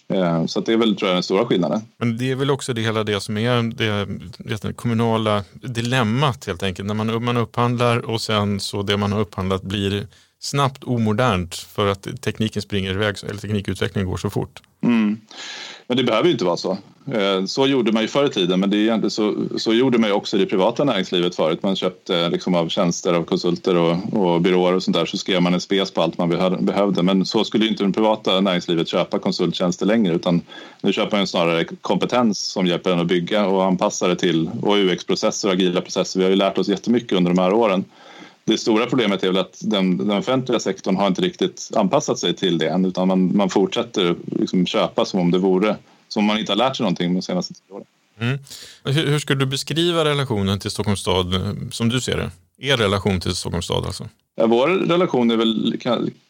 Ehm, 0.09 0.49
så 0.49 0.61
det 0.61 0.73
är 0.73 0.77
väl 0.77 0.97
tror 0.97 1.09
jag, 1.09 1.17
den 1.17 1.23
stora 1.23 1.45
skillnaden. 1.45 1.81
Men 1.99 2.19
det 2.19 2.31
är 2.31 2.37
väl 2.37 2.51
också 2.51 2.73
det 2.73 2.81
hela 2.81 3.05
det 3.05 3.21
som 3.21 3.37
är 3.37 3.63
det, 3.63 4.07
det 4.63 4.73
kommunala 4.73 5.45
dilemmat 5.53 6.47
helt 6.47 6.63
enkelt. 6.63 6.87
När 6.87 6.95
man, 6.95 7.25
man 7.25 7.37
upphandlar 7.37 8.11
och 8.11 8.21
sen 8.21 8.61
så 8.61 8.83
det 8.83 8.97
man 8.97 9.13
har 9.13 9.21
upphandlat 9.21 9.63
blir 9.63 10.07
snabbt 10.41 10.85
omodernt 10.85 11.55
för 11.55 11.87
att 11.87 12.23
tekniken 12.23 12.63
springer 12.63 12.91
iväg, 12.91 13.17
eller 13.23 13.41
teknikutvecklingen 13.41 14.11
går 14.11 14.17
så 14.17 14.31
fort. 14.31 14.63
Mm. 14.83 15.21
Men 15.87 15.97
det 15.97 16.05
behöver 16.05 16.27
ju 16.27 16.33
inte 16.33 16.45
vara 16.45 16.57
så. 16.57 16.79
Eh, 17.13 17.45
så 17.45 17.67
gjorde 17.67 17.93
man 17.93 18.03
ju 18.03 18.09
förr 18.09 18.27
i 18.27 18.29
tiden, 18.29 18.61
men 18.61 18.71
det 18.71 18.89
är 18.89 19.09
så, 19.09 19.35
så 19.57 19.75
gjorde 19.75 19.99
man 19.99 20.11
ju 20.11 20.15
också 20.15 20.37
i 20.37 20.41
det 20.41 20.47
privata 20.47 20.85
näringslivet 20.85 21.37
förut. 21.37 21.63
Man 21.63 21.77
köpte 21.77 22.19
eh, 22.19 22.31
liksom 22.31 22.55
av 22.55 22.69
tjänster 22.69 23.13
av 23.13 23.25
konsulter 23.25 23.77
och, 23.77 23.97
och 24.13 24.41
byråer 24.41 24.73
och 24.73 24.83
sånt 24.83 24.97
där 24.97 25.07
så 25.07 25.17
skrev 25.17 25.43
man 25.43 25.55
en 25.55 25.61
spes 25.61 25.91
på 25.91 26.03
allt 26.03 26.19
man 26.19 26.29
behövde. 26.61 27.03
Men 27.03 27.27
så 27.27 27.45
skulle 27.45 27.65
ju 27.65 27.71
inte 27.71 27.85
det 27.85 27.93
privata 27.93 28.41
näringslivet 28.41 28.89
köpa 28.89 29.19
konsulttjänster 29.19 29.87
längre 29.87 30.15
utan 30.15 30.43
nu 30.81 30.93
köper 30.93 31.17
man 31.17 31.27
snarare 31.27 31.65
kompetens 31.65 32.39
som 32.39 32.67
hjälper 32.67 32.91
en 32.91 33.01
att 33.01 33.07
bygga 33.07 33.47
och 33.47 33.65
anpassa 33.65 34.09
det 34.09 34.17
till 34.17 34.51
och 34.63 34.77
UX-processer 34.77 35.49
och 35.49 35.55
agila 35.55 35.81
processer. 35.81 36.21
Vi 36.21 36.25
har 36.25 36.31
ju 36.31 36.37
lärt 36.37 36.59
oss 36.59 36.69
jättemycket 36.69 37.13
under 37.13 37.31
de 37.35 37.41
här 37.41 37.53
åren. 37.53 37.85
Det 38.49 38.59
stora 38.59 38.87
problemet 38.87 39.23
är 39.23 39.27
väl 39.27 39.39
att 39.39 39.59
den, 39.61 39.97
den 39.97 40.11
offentliga 40.11 40.61
sektorn 40.61 40.97
har 40.97 41.07
inte 41.07 41.23
riktigt 41.23 41.71
anpassat 41.77 42.19
sig 42.19 42.35
till 42.35 42.59
det 42.59 42.69
än 42.69 42.85
utan 42.85 43.09
man, 43.09 43.37
man 43.37 43.51
fortsätter 43.51 44.17
liksom 44.27 44.67
köpa 44.67 45.05
som 45.05 45.21
om 45.21 45.31
det 45.31 45.39
vore 45.39 45.77
som 46.09 46.25
man 46.25 46.39
inte 46.39 46.53
har 46.53 46.57
lärt 46.57 46.77
sig 46.77 46.85
någonting 46.85 47.15
de 47.15 47.23
senaste 47.23 47.55
tio 47.55 47.75
åren. 47.75 47.87
Mm. 48.21 48.39
Hur, 48.85 49.07
hur 49.07 49.19
skulle 49.19 49.39
du 49.39 49.47
beskriva 49.47 50.05
relationen 50.05 50.59
till 50.59 50.71
Stockholms 50.71 51.01
stad 51.01 51.57
som 51.71 51.89
du 51.89 52.01
ser 52.01 52.17
det? 52.17 52.31
Er 52.69 52.77
relation 52.77 53.21
till 53.21 53.35
Stockholms 53.35 53.65
stad 53.65 53.85
alltså? 53.87 54.09
Ja, 54.37 54.47
vår 54.47 54.69
relation 54.69 55.31
är 55.31 55.37
väl 55.37 55.77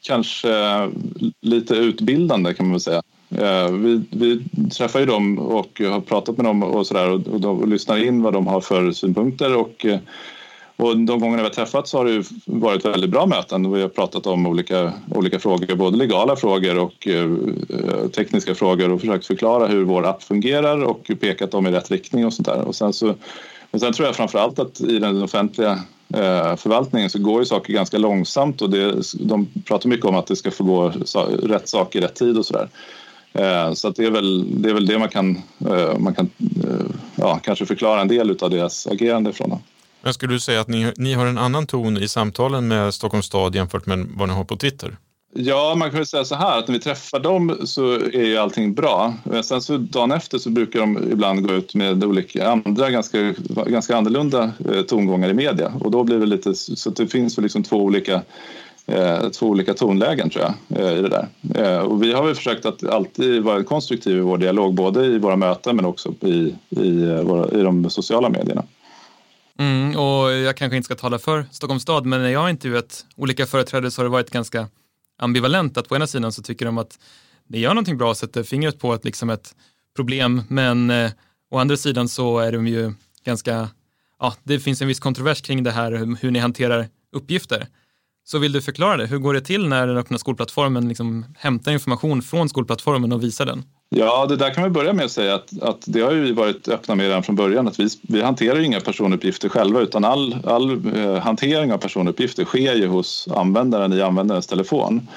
kanske 0.03 0.51
lite 1.41 1.75
utbildande 1.75 2.55
kan 2.55 2.67
man 2.67 2.73
väl 2.73 2.81
säga. 2.81 3.03
Vi, 3.71 4.03
vi 4.11 4.45
träffar 4.71 5.01
ju 5.01 5.07
dem 5.07 5.39
och 5.39 5.81
har 5.81 6.01
pratat 6.01 6.37
med 6.37 6.47
dem 6.47 6.63
och, 6.63 6.87
sådär 6.87 7.11
och, 7.11 7.27
och, 7.27 7.45
och 7.45 7.69
lyssnar 7.69 8.05
in 8.05 8.23
vad 8.23 8.33
de 8.33 8.47
har 8.47 8.61
för 8.61 8.93
synpunkter 8.93 9.57
och 9.57 9.87
och 10.79 10.97
de 10.97 11.21
gångerna 11.21 11.37
vi 11.37 11.49
har 11.49 11.55
träffats 11.55 11.93
har 11.93 12.05
det 12.05 12.25
varit 12.45 12.85
väldigt 12.85 13.11
bra 13.11 13.27
möten. 13.27 13.73
Vi 13.73 13.83
har 13.83 13.89
pratat 13.89 14.27
om 14.27 14.47
olika, 14.47 14.93
olika 15.15 15.39
frågor, 15.39 15.77
både 15.77 15.97
legala 15.97 16.37
frågor 16.37 16.79
och 16.79 17.09
eh, 17.09 17.29
tekniska 18.17 18.55
frågor 18.55 18.93
och 18.93 19.01
försökt 19.01 19.27
förklara 19.27 19.67
hur 19.67 19.85
vår 19.85 20.07
app 20.07 20.23
fungerar 20.23 20.85
och 20.85 21.11
pekat 21.21 21.51
dem 21.51 21.67
i 21.67 21.71
rätt 21.71 21.91
riktning 21.91 22.27
och 22.27 22.33
sånt 22.33 22.47
där. 22.47 22.61
Och 22.61 22.75
sen, 22.75 22.93
så, 22.93 23.15
men 23.71 23.81
sen 23.81 23.93
tror 23.93 24.07
jag 24.07 24.17
framför 24.17 24.39
allt 24.39 24.59
att 24.59 24.81
i 24.81 24.99
den 24.99 25.23
offentliga 25.23 25.71
eh, 26.15 26.57
förvaltningen 26.57 27.11
så 27.11 27.19
går 27.19 27.41
ju 27.41 27.45
saker 27.45 27.73
ganska 27.73 27.99
långsamt 27.99 28.63
och 28.63 28.71
det, 28.71 28.95
de 29.21 29.49
pratar 29.65 29.89
mycket 29.89 30.07
om 30.07 30.17
att 30.17 30.27
det 30.27 30.37
ska 30.37 30.51
få 30.51 30.65
gå 30.65 30.93
rätt 31.43 31.69
sak 31.69 31.97
i 31.97 32.01
rätt 32.01 32.15
tid 32.15 32.39
och 32.39 32.47
sådär. 32.47 32.69
Eh, 33.33 33.73
så 33.73 33.89
att 33.89 33.97
det, 33.97 34.05
är 34.05 34.11
väl, 34.11 34.63
det 34.63 34.71
är 34.71 34.75
väl 34.75 34.87
det 34.87 34.99
man 34.99 35.09
kan, 35.09 35.43
eh, 35.71 35.99
man 35.99 36.15
kan 36.15 36.31
eh, 36.65 36.87
ja, 37.17 37.41
kanske 37.43 37.67
förklara 37.67 38.01
en 38.01 38.09
del 38.09 38.37
av 38.41 38.51
deras 38.51 38.87
agerande 38.87 39.33
från. 39.33 39.51
Dem. 39.51 39.61
Men 40.03 40.15
skulle 40.15 40.33
du 40.33 40.41
säga 40.41 40.61
att 40.61 40.69
ni, 40.69 40.93
ni 40.97 41.15
har 41.15 41.27
en 41.27 41.39
annan 41.39 41.67
ton 41.67 41.97
i 41.97 42.09
samtalen 42.09 42.69
med 42.69 42.95
Stockholms 42.95 43.27
stad 43.27 43.55
jämfört 43.55 43.87
med 43.87 44.07
vad 44.15 44.29
ni 44.29 44.35
har 44.35 44.45
på 44.45 44.57
Twitter? 44.57 44.97
Ja, 45.35 45.75
man 45.75 45.91
kan 45.91 45.97
väl 45.97 46.07
säga 46.07 46.25
så 46.25 46.35
här 46.35 46.59
att 46.59 46.69
när 46.69 46.75
vi 46.75 46.81
träffar 46.81 47.21
dem 47.21 47.57
så 47.65 47.93
är 47.93 48.25
ju 48.25 48.37
allting 48.37 48.75
bra. 48.75 49.15
Men 49.25 49.45
sen 49.45 49.63
så 49.63 49.77
dagen 49.77 50.13
efter 50.13 50.39
så 50.39 50.51
brukar 50.51 50.81
de 50.81 51.13
ibland 51.13 51.49
gå 51.49 51.55
ut 51.55 51.75
med 51.75 52.05
olika 52.05 52.49
andra 52.49 52.91
ganska, 52.91 53.35
ganska 53.67 53.97
annorlunda 53.97 54.53
eh, 54.73 54.83
tongångar 54.83 55.29
i 55.29 55.35
media 55.35 55.73
och 55.81 55.91
då 55.91 56.05
blir 56.05 56.19
det 56.19 56.27
lite 56.27 56.55
så 56.55 56.91
att 56.91 56.97
det 56.97 57.07
finns 57.07 57.39
väl 57.39 57.43
liksom 57.43 57.63
två 57.63 57.77
olika 57.77 58.23
eh, 58.87 59.29
två 59.29 59.47
olika 59.47 59.75
tonlägen 59.75 60.31
tror 60.31 60.45
jag 60.45 60.81
eh, 60.81 60.99
i 60.99 61.03
det 61.03 61.09
där. 61.09 61.83
Och 61.83 62.03
vi 62.03 62.13
har 62.13 62.25
väl 62.25 62.35
försökt 62.35 62.67
att 62.67 62.85
alltid 62.85 63.43
vara 63.43 63.65
konstruktiva 63.65 64.19
i 64.19 64.21
vår 64.21 64.39
dialog 64.39 64.75
både 64.75 65.07
i 65.07 65.19
våra 65.19 65.37
möten 65.37 65.77
men 65.77 65.85
också 65.85 66.15
i, 66.21 66.55
i, 66.71 67.07
våra, 67.23 67.61
i 67.61 67.63
de 67.63 67.91
sociala 67.91 68.29
medierna. 68.29 68.63
Mm, 69.59 69.97
och 69.97 70.33
jag 70.33 70.57
kanske 70.57 70.77
inte 70.77 70.85
ska 70.85 70.95
tala 70.95 71.19
för 71.19 71.47
Stockholms 71.51 71.83
stad, 71.83 72.07
men 72.07 72.23
när 72.23 72.29
jag 72.29 72.41
har 72.41 72.49
intervjuat 72.49 73.07
olika 73.17 73.47
företrädare 73.47 73.91
så 73.91 74.01
har 74.01 74.05
det 74.05 74.11
varit 74.11 74.31
ganska 74.31 74.69
ambivalent. 75.19 75.77
Att 75.77 75.89
på 75.89 75.97
ena 75.97 76.07
sidan 76.07 76.33
så 76.33 76.43
tycker 76.43 76.67
de 76.67 76.79
att 76.79 76.99
det 77.49 77.59
gör 77.59 77.71
någonting 77.71 77.99
bra 77.99 78.11
och 78.11 78.17
sätter 78.17 78.43
fingret 78.43 78.79
på 78.79 78.95
ett, 78.95 79.05
liksom 79.05 79.31
ett 79.31 79.55
problem, 79.97 80.43
men 80.49 80.91
eh, 80.91 81.11
å 81.51 81.59
andra 81.59 81.77
sidan 81.77 82.09
så 82.09 82.39
är 82.39 82.53
de 82.53 82.67
ju 82.67 82.93
ganska, 83.25 83.69
ja, 84.19 84.35
det 84.43 84.61
finns 84.61 84.83
en 84.83 84.89
viss 84.89 85.01
kontrovers 85.01 85.43
kring 85.43 85.63
det 85.63 85.71
här 85.71 86.17
hur 86.21 86.31
ni 86.31 86.39
hanterar 86.39 86.89
uppgifter. 87.13 87.67
Så 88.25 88.39
vill 88.39 88.53
du 88.53 88.63
förklara 88.63 88.97
det? 88.97 89.07
Hur 89.07 89.19
går 89.19 89.35
det 89.35 89.41
till 89.41 89.69
när 89.69 89.87
den 89.87 89.97
öppna 89.97 90.19
skolplattformen 90.19 90.89
liksom 90.89 91.27
hämtar 91.39 91.73
information 91.73 92.23
från 92.23 92.49
skolplattformen 92.49 93.13
och 93.13 93.23
visar 93.23 93.47
den? 93.47 93.65
Ja, 93.91 94.27
det 94.27 94.37
där 94.37 94.55
kan 94.55 94.65
vi 94.65 94.71
börja 94.71 94.93
med 94.93 95.05
att 95.05 95.11
säga 95.11 95.35
att, 95.35 95.63
att 95.63 95.85
det 95.87 96.01
har 96.01 96.13
vi 96.13 96.33
varit 96.33 96.69
öppna 96.69 96.95
med 96.95 97.07
redan 97.07 97.23
från 97.23 97.37
början 97.37 97.69
att 97.69 97.81
vi, 97.81 97.89
vi 98.03 98.23
hanterar 98.23 98.61
inga 98.61 98.81
personuppgifter 98.81 99.49
själva 99.49 99.81
utan 99.81 100.05
all, 100.05 100.37
all 100.45 100.97
eh, 100.97 101.15
hantering 101.15 101.73
av 101.73 101.79
personuppgifter 101.79 102.45
sker 102.45 102.75
ju 102.75 102.87
hos 102.87 103.29
användaren 103.35 103.93
i 103.93 104.03
användarens 104.03 104.47
telefon. 104.47 105.09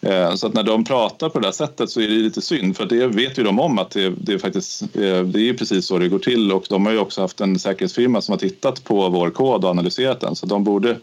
Eh, 0.00 0.34
så 0.34 0.46
att 0.46 0.54
när 0.54 0.62
de 0.62 0.84
pratar 0.84 1.28
på 1.28 1.38
det 1.38 1.46
där 1.46 1.52
sättet 1.52 1.90
så 1.90 2.00
är 2.00 2.08
det 2.08 2.14
lite 2.14 2.42
synd 2.42 2.76
för 2.76 2.86
det 2.86 3.06
vet 3.06 3.38
ju 3.38 3.42
de 3.42 3.60
om 3.60 3.78
att 3.78 3.90
det, 3.90 4.10
det, 4.10 4.32
är 4.32 4.38
faktiskt, 4.38 4.82
eh, 4.82 5.22
det 5.22 5.48
är 5.48 5.54
precis 5.54 5.86
så 5.86 5.98
det 5.98 6.08
går 6.08 6.18
till 6.18 6.52
och 6.52 6.66
de 6.68 6.86
har 6.86 6.92
ju 6.92 6.98
också 6.98 7.20
haft 7.20 7.40
en 7.40 7.58
säkerhetsfirma 7.58 8.20
som 8.20 8.32
har 8.32 8.38
tittat 8.38 8.84
på 8.84 9.08
vår 9.08 9.30
kod 9.30 9.64
och 9.64 9.70
analyserat 9.70 10.20
den 10.20 10.36
så 10.36 10.46
de 10.46 10.64
borde 10.64 10.96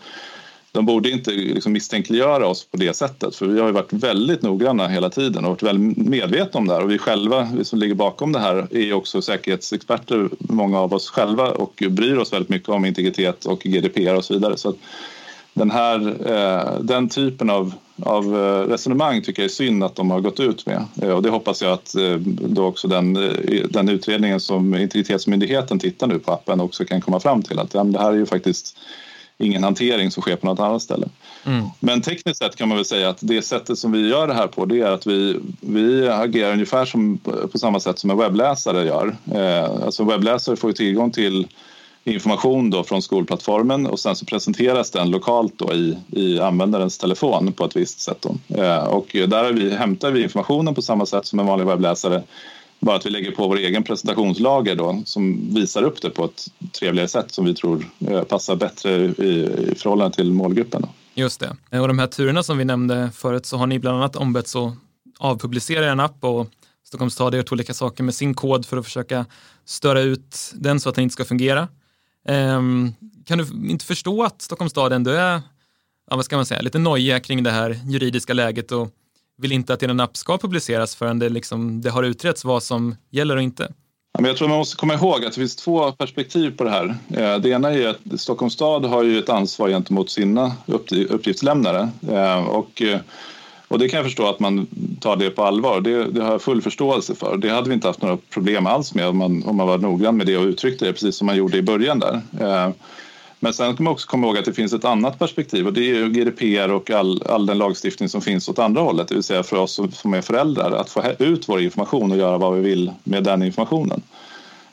de 0.72 0.86
borde 0.86 1.10
inte 1.10 1.32
liksom 1.32 1.74
misstänkliggöra 1.74 2.48
oss 2.48 2.66
på 2.66 2.78
det 2.78 2.94
sättet 2.94 3.36
för 3.36 3.46
vi 3.46 3.60
har 3.60 3.68
ju 3.68 3.74
varit 3.74 3.94
väldigt 3.94 4.42
noggranna 4.42 4.88
hela 4.88 5.10
tiden 5.10 5.46
och 5.46 5.50
varit 5.50 5.64
väldigt 5.64 5.98
medvetna 5.98 6.60
om 6.60 6.68
det 6.68 6.74
här 6.74 6.84
och 6.84 6.92
vi 6.92 6.98
själva, 6.98 7.48
vi 7.56 7.66
som 7.66 7.80
ligger 7.80 7.96
bakom 7.96 8.32
det 8.32 8.40
här 8.40 8.68
är 8.78 8.94
också 8.94 9.22
säkerhetsexperter, 9.22 10.30
många 10.40 10.80
av 10.80 10.94
oss 10.94 11.10
själva 11.10 11.52
och 11.52 11.84
bryr 11.90 12.18
oss 12.18 12.34
väldigt 12.34 12.50
mycket 12.50 12.70
om 12.70 12.86
integritet 12.86 13.46
och 13.46 13.60
GDPR 13.60 14.16
och 14.16 14.26
så 14.26 14.34
vidare. 14.34 14.58
Så 14.58 14.74
den, 15.54 15.72
här, 15.72 16.16
eh, 16.32 16.80
den 16.82 17.10
typen 17.10 17.50
av, 17.50 17.74
av 18.04 18.24
eh, 18.38 18.70
resonemang 18.70 19.22
tycker 19.22 19.42
jag 19.42 19.50
är 19.50 19.54
synd 19.54 19.84
att 19.84 19.96
de 19.96 20.12
har 20.12 20.20
gått 20.20 20.40
ut 20.40 20.66
med 20.66 20.86
eh, 21.02 21.10
och 21.10 21.22
det 21.22 21.30
hoppas 21.30 21.62
jag 21.62 21.72
att 21.72 21.96
eh, 21.96 22.16
då 22.26 22.66
också 22.66 22.88
den, 22.88 23.16
eh, 23.16 23.68
den 23.70 23.90
utredningen 23.90 24.40
som 24.40 24.76
Integritetsmyndigheten 24.76 25.80
tittar 25.80 26.08
nu 26.08 26.20
på 26.20 26.32
appen 26.32 26.62
också 26.62 26.86
kan 26.86 27.02
komma 27.02 27.20
fram 27.20 27.42
till 27.42 27.60
att 27.60 27.72
det 27.72 28.00
här 28.00 28.12
är 28.12 28.16
ju 28.16 28.26
faktiskt 28.26 28.78
ingen 29.42 29.64
hantering 29.64 30.12
som 30.12 30.22
sker 30.22 30.36
på 30.36 30.46
något 30.46 30.60
annat 30.60 30.82
ställe. 30.82 31.08
Mm. 31.46 31.66
Men 31.80 32.02
tekniskt 32.02 32.40
sett 32.40 32.56
kan 32.56 32.68
man 32.68 32.78
väl 32.78 32.86
säga 32.86 33.10
att 33.10 33.18
det 33.20 33.42
sättet 33.42 33.78
som 33.78 33.92
vi 33.92 34.10
gör 34.10 34.28
det 34.28 34.34
här 34.34 34.48
på 34.48 34.66
det 34.66 34.82
är 34.82 34.92
att 34.92 35.08
vi, 35.08 35.40
vi 35.60 36.10
agerar 36.10 36.54
ungefär 36.54 36.86
som, 36.86 37.18
på 37.52 37.58
samma 37.58 37.80
sätt 37.80 38.00
som 38.00 38.10
en 38.10 38.18
webbläsare 38.18 38.86
gör. 38.86 39.16
Eh, 39.34 39.86
alltså 39.86 40.04
en 40.04 40.10
webbläsare 40.10 40.56
får 40.56 40.72
tillgång 40.72 41.12
till 41.12 41.48
information 42.04 42.70
då 42.70 42.84
från 42.84 43.02
skolplattformen 43.02 43.88
och 43.88 44.00
sen 44.00 44.16
så 44.16 44.26
presenteras 44.26 44.92
den 44.92 45.10
lokalt 45.10 45.54
då 45.58 45.74
i, 45.74 45.98
i 46.12 46.40
användarens 46.40 46.98
telefon 46.98 47.54
på 47.54 47.66
ett 47.66 47.76
visst 47.76 48.00
sätt. 48.00 48.22
Då. 48.22 48.62
Eh, 48.64 48.84
och 48.84 49.08
där 49.14 49.54
vi, 49.54 49.76
hämtar 49.76 50.12
vi 50.12 50.24
informationen 50.24 50.76
på 50.76 50.82
samma 50.82 51.06
sätt 51.06 51.26
som 51.26 51.40
en 51.40 51.46
vanlig 51.46 51.66
webbläsare 51.66 52.24
bara 52.82 52.96
att 52.96 53.06
vi 53.06 53.10
lägger 53.10 53.32
på 53.32 53.48
vår 53.48 53.58
egen 53.58 53.84
presentationslager 53.84 54.76
då, 54.76 55.02
som 55.06 55.54
visar 55.54 55.84
upp 55.84 56.02
det 56.02 56.10
på 56.10 56.26
ett 56.26 56.46
trevligare 56.80 57.08
sätt 57.08 57.32
som 57.32 57.46
vi 57.46 57.54
tror 57.54 57.86
eh, 58.08 58.24
passar 58.24 58.56
bättre 58.56 58.92
i, 58.92 59.50
i 59.72 59.76
förhållande 59.78 60.16
till 60.16 60.32
målgruppen. 60.32 60.82
Då. 60.82 60.90
Just 61.14 61.40
det. 61.40 61.56
Eh, 61.72 61.82
och 61.82 61.88
de 61.88 62.00
här 62.00 62.08
turerna 62.08 62.44
som 62.44 62.58
vi 62.58 62.66
nämnde 62.66 63.12
förut 63.14 63.46
så 63.46 63.58
har 63.58 63.68
ni 63.68 63.80
bland 63.80 63.98
annat 63.98 64.16
ombetts 64.16 64.56
att 64.56 64.74
avpublicera 65.20 65.92
en 65.92 66.00
app 66.00 66.24
och 66.24 66.48
Stockholms 66.84 67.14
stad 67.14 67.34
har 67.34 67.38
gjort 67.38 67.52
olika 67.52 67.74
saker 67.74 68.04
med 68.04 68.16
sin 68.16 68.34
kod 68.34 68.66
för 68.66 68.78
att 68.78 68.86
försöka 68.86 69.26
störa 69.66 70.02
ut 70.02 70.52
den 70.54 70.80
så 70.80 70.90
att 70.90 70.96
den 70.96 71.04
inte 71.04 71.14
ska 71.14 71.26
fungera. 71.26 71.68
Um, 72.28 72.94
kan 73.26 73.38
du 73.38 73.70
inte 73.70 73.86
förstå 73.86 74.24
att 74.24 74.42
Stockholms 74.42 74.72
stad 74.72 74.94
ändå 74.94 75.12
är, 75.12 75.42
ja, 76.10 76.16
vad 76.16 76.26
ska 76.26 76.36
man 76.36 76.46
säga, 76.46 76.62
lite 76.62 76.80
nojiga 76.80 77.20
kring 77.20 77.44
det 77.44 77.52
här 77.52 77.80
juridiska 77.86 78.34
läget 78.34 78.72
och 78.72 78.90
vill 79.42 79.52
inte 79.52 79.74
att 79.74 79.80
din 79.80 80.00
app 80.00 80.18
ska 80.18 80.38
publiceras 80.38 80.96
förrän 80.96 81.20
det, 81.20 81.30
liksom, 81.30 81.82
det 81.82 81.90
har 81.90 82.04
utretts 82.04 82.46
vad 82.46 82.64
som 82.64 82.96
gäller 83.10 83.36
och 83.36 83.42
inte. 83.42 83.74
Jag 84.20 84.38
tror 84.38 84.48
man 84.48 84.58
måste 84.58 84.78
komma 84.78 84.94
ihåg 84.94 85.26
att 85.26 85.34
det 85.34 85.40
finns 85.40 85.56
två 85.56 85.92
perspektiv 85.92 86.58
på 86.58 86.64
det 86.64 86.70
här. 86.70 86.96
Eh, 87.10 87.38
det 87.38 87.50
ena 87.50 87.72
är 87.72 87.88
att 87.88 88.22
Stockholms 88.22 88.54
stad 88.54 88.86
har 88.86 89.04
ju 89.04 89.20
ett 89.20 89.30
ansvar 89.30 89.70
gentemot 89.70 90.10
sina 90.10 90.52
uppgiftslämnare 91.10 91.90
eh, 92.12 92.48
och, 92.48 92.82
eh, 92.82 93.00
och 93.68 93.80
det 93.80 93.90
kan 93.90 93.98
jag 93.98 94.06
förstå 94.06 94.30
att 94.30 94.40
man 94.40 94.68
tar 95.00 95.16
det 95.16 95.30
på 95.30 95.44
allvar. 95.44 95.82
Det, 95.82 96.04
det 96.12 96.24
har 96.24 96.32
jag 96.32 96.42
full 96.42 96.62
förståelse 96.62 97.16
för. 97.16 97.38
Det 97.38 97.50
hade 97.50 97.70
vi 97.70 97.76
inte 97.76 97.88
haft 97.88 98.02
några 98.02 98.18
problem 98.18 98.68
alls 98.68 98.94
med 98.94 99.08
om 99.08 99.18
man, 99.18 99.44
om 99.44 99.56
man 99.56 99.68
var 99.68 99.78
noggrann 99.78 100.18
med 100.18 100.26
det 100.26 100.38
och 100.38 100.46
uttryckte 100.46 100.86
det 100.86 100.94
precis 100.94 101.16
som 101.16 101.26
man 101.26 101.38
gjorde 101.38 101.58
i 101.58 101.62
början 101.62 102.00
där. 102.00 102.22
Men 103.44 103.54
sen 103.54 103.74
ska 103.74 103.84
man 103.84 103.94
också 103.94 104.08
komma 104.08 104.28
ihåg 104.28 104.38
att 104.38 104.46
det 104.46 104.54
finns 104.54 104.74
ett 104.74 104.86
annat 104.86 105.20
perspektiv 105.20 105.68
och 105.68 105.74
det 105.74 105.92
är 105.92 106.08
GDPR 106.08 106.72
och 106.72 106.92
all, 106.92 107.24
all 107.24 107.46
den 107.46 107.58
lagstiftning 107.58 108.10
som 108.10 108.22
finns 108.22 108.50
åt 108.50 108.60
andra 108.60 108.82
hållet, 108.82 109.08
det 109.08 109.16
vill 109.16 109.24
säga 109.24 109.44
för 109.44 109.58
oss 109.58 109.80
som 109.92 110.14
är 110.14 110.22
föräldrar 110.22 110.72
att 110.72 110.90
få 110.90 111.04
ut 111.20 111.50
vår 111.50 111.62
information 111.62 112.12
och 112.12 112.18
göra 112.18 112.38
vad 112.38 112.56
vi 112.56 112.62
vill 112.62 112.92
med 113.04 113.24
den 113.24 113.44
informationen. 113.44 114.02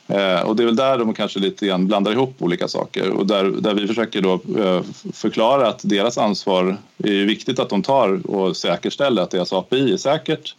Eh, 0.07 0.41
och 0.41 0.55
det 0.55 0.63
är 0.63 0.65
väl 0.65 0.75
där 0.75 0.97
de 0.97 1.13
kanske 1.13 1.39
lite 1.39 1.67
grann 1.67 1.87
blandar 1.87 2.11
ihop 2.11 2.35
olika 2.39 2.67
saker 2.67 3.09
och 3.09 3.27
där, 3.27 3.43
där 3.43 3.73
vi 3.73 3.87
försöker 3.87 4.21
då 4.21 4.33
eh, 4.33 4.81
förklara 5.13 5.67
att 5.67 5.79
deras 5.83 6.17
ansvar 6.17 6.77
är 6.97 7.25
viktigt 7.25 7.59
att 7.59 7.69
de 7.69 7.81
tar 7.81 8.27
och 8.27 8.57
säkerställer 8.57 9.21
att 9.21 9.31
deras 9.31 9.53
API 9.53 9.93
är 9.93 9.97
säkert 9.97 10.55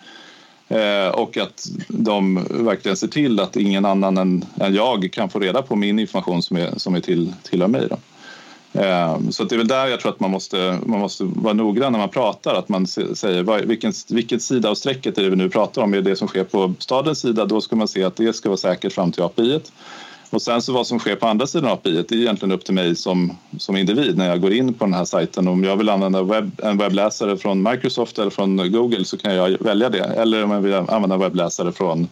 Eh, 0.71 1.09
och 1.09 1.37
att 1.37 1.69
de 1.89 2.47
verkligen 2.51 2.97
ser 2.97 3.09
till 3.09 3.41
att 3.41 3.57
ingen 3.57 3.85
annan 3.85 4.19
än, 4.19 4.45
än 4.61 4.75
jag 4.75 5.09
kan 5.13 5.31
få 5.31 5.39
reda 5.39 5.63
på 5.63 5.77
min 5.77 5.99
information 5.99 6.43
som, 6.43 6.57
är, 6.57 6.79
som 6.79 6.95
är 6.95 7.01
till, 7.01 7.33
tillhör 7.43 7.69
mig. 7.69 7.89
Då. 7.91 7.97
Eh, 8.81 9.19
så 9.31 9.45
det 9.45 9.55
är 9.55 9.57
väl 9.57 9.69
där 9.69 9.87
jag 9.87 10.01
tror 10.01 10.13
att 10.13 10.21
man 10.21 10.31
måste, 10.31 10.79
man 10.87 11.01
måste 11.01 11.25
vara 11.25 11.55
noggrann 11.55 11.93
när 11.93 11.99
man 11.99 12.09
pratar. 12.09 12.55
Att 12.55 12.69
man 12.69 12.87
säger 12.87 13.67
vilken, 13.67 13.93
vilket 14.09 14.43
sida 14.43 14.71
av 14.71 14.75
strecket 14.75 15.19
är 15.19 15.23
det 15.23 15.31
vi 15.31 15.37
nu 15.37 15.49
pratar 15.49 15.83
om? 15.83 15.95
Är 15.95 15.97
det 16.01 16.11
det 16.11 16.17
som 16.17 16.29
sker 16.29 16.45
på 16.45 16.75
stadens 16.79 17.21
sida? 17.21 17.45
Då 17.45 17.61
ska 17.61 17.77
man 17.77 17.89
se 17.89 18.05
att 18.05 18.17
det 18.17 18.33
ska 18.33 18.49
vara 18.49 18.57
säkert 18.57 18.93
fram 18.93 19.13
till 19.13 19.23
API. 19.23 19.43
-et. 19.43 19.71
Och 20.31 20.43
sen 20.43 20.63
så 20.63 20.73
vad 20.73 20.87
som 20.87 20.99
sker 20.99 21.17
på 21.17 21.27
andra 21.27 21.47
sidan 21.47 21.71
API 21.71 22.05
det 22.09 22.15
är 22.15 22.19
egentligen 22.19 22.53
upp 22.53 22.65
till 22.65 22.75
mig 22.75 22.97
som, 22.97 23.37
som 23.59 23.77
individ 23.77 24.17
när 24.17 24.29
jag 24.29 24.41
går 24.41 24.53
in 24.53 24.75
på 24.75 24.85
den 24.85 24.95
här 24.95 25.05
sajten. 25.05 25.49
Om 25.49 25.65
jag 25.65 25.77
vill 25.77 25.89
använda 25.89 26.23
webb, 26.23 26.61
en 26.63 26.79
webbläsare 26.79 27.37
från 27.37 27.63
Microsoft 27.63 28.19
eller 28.19 28.31
från 28.31 28.73
Google 28.73 29.05
så 29.05 29.19
kan 29.19 29.35
jag 29.35 29.57
välja 29.61 29.89
det. 29.89 30.05
Eller 30.05 30.45
om 30.45 30.51
jag 30.51 30.61
vill 30.61 30.75
använda 30.75 31.17
webbläsare 31.17 31.73
från 31.73 32.09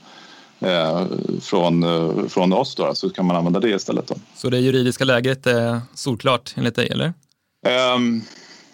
eh, 0.60 1.06
från, 1.40 1.82
eh, 1.82 2.28
från 2.28 2.52
oss 2.52 2.74
då, 2.74 2.94
så 2.94 3.10
kan 3.10 3.26
man 3.26 3.36
använda 3.36 3.60
det 3.60 3.70
istället. 3.70 4.06
Då. 4.06 4.14
Så 4.34 4.50
det 4.50 4.58
juridiska 4.58 5.04
läget 5.04 5.46
är 5.46 5.80
solklart 5.94 6.54
enligt 6.56 6.74
dig, 6.74 6.88
eller? 6.88 7.12
Um, 7.94 8.22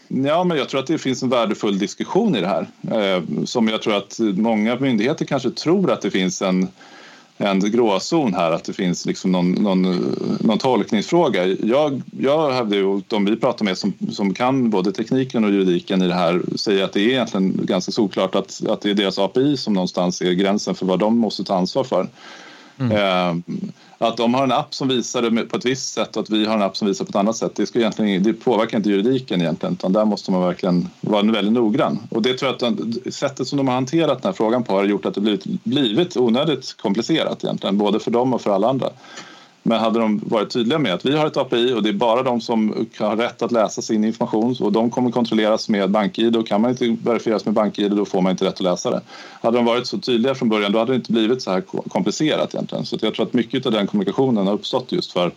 Ja, 0.08 0.44
men 0.44 0.58
jag 0.58 0.68
tror 0.68 0.80
att 0.80 0.86
det 0.86 0.98
finns 0.98 1.22
en 1.22 1.28
värdefull 1.28 1.78
diskussion 1.78 2.36
i 2.36 2.40
det 2.40 2.48
här. 2.48 2.66
Eh, 2.90 3.44
som 3.44 3.68
jag 3.68 3.82
tror 3.82 3.96
att 3.96 4.18
många 4.18 4.76
myndigheter 4.76 5.24
kanske 5.24 5.50
tror 5.50 5.90
att 5.90 6.02
det 6.02 6.10
finns 6.10 6.42
en, 6.42 6.68
en 7.36 7.60
gråzon 7.60 8.34
här, 8.34 8.50
att 8.50 8.64
det 8.64 8.72
finns 8.72 9.06
liksom 9.06 9.32
någon, 9.32 9.52
någon, 9.52 9.82
någon 10.40 10.58
tolkningsfråga. 10.58 11.46
Jag, 11.46 12.02
jag 12.18 12.52
hävdar 12.52 12.76
ju, 12.76 13.00
de 13.08 13.24
vi 13.24 13.36
pratar 13.36 13.64
med 13.64 13.78
som, 13.78 13.92
som 14.12 14.34
kan 14.34 14.70
både 14.70 14.92
tekniken 14.92 15.44
och 15.44 15.50
juridiken 15.50 16.02
i 16.02 16.08
det 16.08 16.14
här 16.14 16.42
säger 16.56 16.84
att 16.84 16.92
det 16.92 17.00
är 17.00 17.08
egentligen 17.08 17.60
ganska 17.62 17.92
solklart 17.92 18.34
att, 18.34 18.66
att 18.68 18.80
det 18.80 18.90
är 18.90 18.94
deras 18.94 19.18
API 19.18 19.56
som 19.56 19.74
någonstans 19.74 20.22
är 20.22 20.32
gränsen 20.32 20.74
för 20.74 20.86
vad 20.86 20.98
de 20.98 21.18
måste 21.18 21.44
ta 21.44 21.54
ansvar 21.54 21.84
för. 21.84 22.08
Mm. 22.78 22.96
Ehm, 22.96 23.42
att 23.98 24.16
de 24.16 24.34
har 24.34 24.44
en 24.44 24.52
app 24.52 24.74
som 24.74 24.88
visar 24.88 25.22
det 25.22 25.44
på 25.44 25.56
ett 25.56 25.64
visst 25.64 25.94
sätt 25.94 26.16
och 26.16 26.22
att 26.22 26.30
vi 26.30 26.46
har 26.46 26.54
en 26.54 26.62
app 26.62 26.76
som 26.76 26.88
visar 26.88 27.04
på 27.04 27.08
ett 27.08 27.16
annat 27.16 27.36
sätt, 27.36 27.52
det, 27.56 27.66
ska 27.66 27.78
egentligen, 27.78 28.22
det 28.22 28.32
påverkar 28.32 28.76
inte 28.76 28.90
juridiken 28.90 29.40
egentligen, 29.40 29.72
utan 29.72 29.92
där 29.92 30.04
måste 30.04 30.30
man 30.30 30.42
verkligen 30.42 30.88
vara 31.00 31.22
väldigt 31.22 31.52
noggrann. 31.52 31.98
Och 32.10 32.22
det 32.22 32.34
tror 32.34 32.56
jag 32.60 32.72
att 32.72 33.14
sättet 33.14 33.46
som 33.46 33.56
de 33.56 33.68
har 33.68 33.74
hanterat 33.74 34.22
den 34.22 34.28
här 34.28 34.36
frågan 34.36 34.62
på 34.62 34.72
har 34.72 34.84
gjort 34.84 35.06
att 35.06 35.14
det 35.14 35.20
blivit, 35.20 35.44
blivit 35.44 36.16
onödigt 36.16 36.76
komplicerat 36.76 37.44
egentligen, 37.44 37.78
både 37.78 38.00
för 38.00 38.10
dem 38.10 38.34
och 38.34 38.40
för 38.40 38.50
alla 38.50 38.68
andra. 38.68 38.90
Men 39.66 39.80
hade 39.80 39.98
de 39.98 40.20
varit 40.26 40.50
tydliga 40.50 40.78
med 40.78 40.94
att 40.94 41.06
vi 41.06 41.16
har 41.16 41.26
ett 41.26 41.36
API 41.36 41.72
och 41.72 41.82
det 41.82 41.88
är 41.88 41.92
bara 41.92 42.22
de 42.22 42.40
som 42.40 42.86
har 42.98 43.16
rätt 43.16 43.42
att 43.42 43.52
läsa 43.52 43.82
sin 43.82 44.04
information 44.04 44.56
och 44.60 44.72
de 44.72 44.90
kommer 44.90 45.10
kontrolleras 45.10 45.68
med 45.68 45.90
BankID 45.90 46.36
och 46.36 46.46
kan 46.46 46.60
man 46.60 46.70
inte 46.70 46.96
verifieras 47.02 47.44
med 47.44 47.54
BankID 47.54 47.92
då 47.92 48.04
får 48.04 48.22
man 48.22 48.30
inte 48.30 48.44
rätt 48.44 48.54
att 48.54 48.60
läsa 48.60 48.90
det. 48.90 49.00
Hade 49.42 49.58
de 49.58 49.64
varit 49.64 49.86
så 49.86 49.98
tydliga 49.98 50.34
från 50.34 50.48
början 50.48 50.72
då 50.72 50.78
hade 50.78 50.92
det 50.92 50.96
inte 50.96 51.12
blivit 51.12 51.42
så 51.42 51.50
här 51.50 51.60
komplicerat 51.88 52.54
egentligen. 52.54 52.84
Så 52.84 52.96
jag 53.00 53.14
tror 53.14 53.26
att 53.26 53.32
mycket 53.32 53.66
av 53.66 53.72
den 53.72 53.86
kommunikationen 53.86 54.46
har 54.46 54.54
uppstått 54.54 54.92
just 54.92 55.12
för 55.12 55.32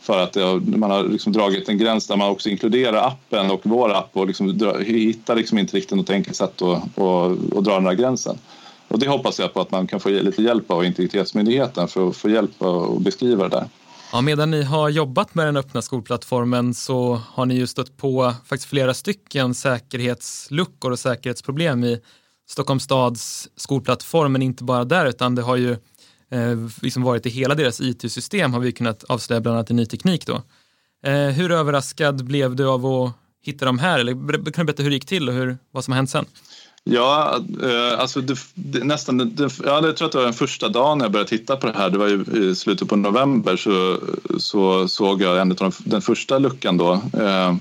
för 0.00 0.18
att 0.22 0.36
man 0.76 0.90
har 0.90 1.04
liksom 1.04 1.32
dragit 1.32 1.68
en 1.68 1.78
gräns 1.78 2.06
där 2.06 2.16
man 2.16 2.30
också 2.30 2.48
inkluderar 2.48 3.06
appen 3.06 3.50
och 3.50 3.60
vår 3.62 3.94
app 3.94 4.10
och 4.12 4.26
liksom 4.26 4.58
dra, 4.58 4.78
hittar 4.78 5.36
liksom 5.36 5.58
inte 5.58 5.76
riktigt 5.76 5.96
något 5.96 6.10
enkelt 6.10 6.36
sätt 6.36 6.62
att, 6.62 6.98
att, 6.98 7.56
att 7.56 7.64
dra 7.64 7.74
den 7.74 7.86
här 7.86 7.94
gränsen. 7.94 8.38
Och 8.88 8.98
det 8.98 9.08
hoppas 9.08 9.38
jag 9.38 9.54
på 9.54 9.60
att 9.60 9.70
man 9.70 9.86
kan 9.86 10.00
få 10.00 10.08
lite 10.08 10.42
hjälp 10.42 10.70
av 10.70 10.84
Integritetsmyndigheten 10.84 11.88
för 11.88 12.08
att 12.08 12.16
få 12.16 12.30
hjälp 12.30 12.62
att 12.62 13.00
beskriva 13.00 13.48
det 13.48 13.56
där. 13.56 13.68
Ja, 14.12 14.20
medan 14.20 14.50
ni 14.50 14.62
har 14.62 14.88
jobbat 14.88 15.34
med 15.34 15.46
den 15.46 15.56
öppna 15.56 15.82
skolplattformen 15.82 16.74
så 16.74 17.20
har 17.28 17.46
ni 17.46 17.54
ju 17.54 17.66
stött 17.66 17.96
på 17.96 18.34
faktiskt 18.44 18.70
flera 18.70 18.94
stycken 18.94 19.54
säkerhetsluckor 19.54 20.90
och 20.90 20.98
säkerhetsproblem 20.98 21.84
i 21.84 22.00
Stockholms 22.48 22.82
stads 22.82 23.48
skolplattform, 23.56 24.32
men 24.32 24.42
inte 24.42 24.64
bara 24.64 24.84
där, 24.84 25.06
utan 25.06 25.34
det 25.34 25.42
har 25.42 25.56
ju 25.56 25.72
eh, 26.30 26.56
liksom 26.82 27.02
varit 27.02 27.26
i 27.26 27.30
hela 27.30 27.54
deras 27.54 27.80
IT-system 27.80 28.52
har 28.52 28.60
vi 28.60 28.72
kunnat 28.72 29.04
avslöja 29.04 29.40
bland 29.40 29.56
annat 29.56 29.70
i 29.70 29.74
ny 29.74 29.86
teknik. 29.86 30.26
Då. 30.26 30.42
Eh, 31.10 31.28
hur 31.28 31.52
överraskad 31.52 32.24
blev 32.24 32.56
du 32.56 32.68
av 32.68 32.86
att 32.86 33.12
hitta 33.42 33.64
de 33.64 33.78
här? 33.78 33.98
Eller 33.98 34.12
kan 34.12 34.42
du 34.42 34.64
berätta 34.64 34.82
hur 34.82 34.90
det 34.90 34.96
gick 34.96 35.06
till 35.06 35.28
och 35.28 35.34
hur, 35.34 35.58
vad 35.70 35.84
som 35.84 35.92
har 35.92 35.96
hänt 35.96 36.10
sen? 36.10 36.26
Ja, 36.88 37.40
eh, 37.62 38.00
alltså 38.00 38.20
det, 38.20 38.38
det, 38.54 38.84
nästan, 38.84 39.18
det, 39.18 39.50
ja, 39.64 39.86
jag 39.86 39.96
tror 39.96 40.06
att 40.06 40.12
det 40.12 40.18
var 40.18 40.24
den 40.24 40.34
första 40.34 40.68
dagen 40.68 41.00
jag 41.00 41.12
började 41.12 41.28
titta 41.28 41.56
på 41.56 41.66
det 41.66 41.72
här. 41.76 41.90
Det 41.90 41.98
var 41.98 42.08
ju 42.08 42.24
i 42.50 42.54
slutet 42.54 42.88
på 42.88 42.96
november 42.96 43.56
så, 43.56 43.98
så 44.38 44.88
såg 44.88 45.22
jag 45.22 45.40
en 45.40 45.50
av 45.50 45.56
de, 45.56 45.72
den 45.78 46.02
första 46.02 46.38
luckan 46.38 46.76
då. 46.76 46.92
Eh, 46.92 47.54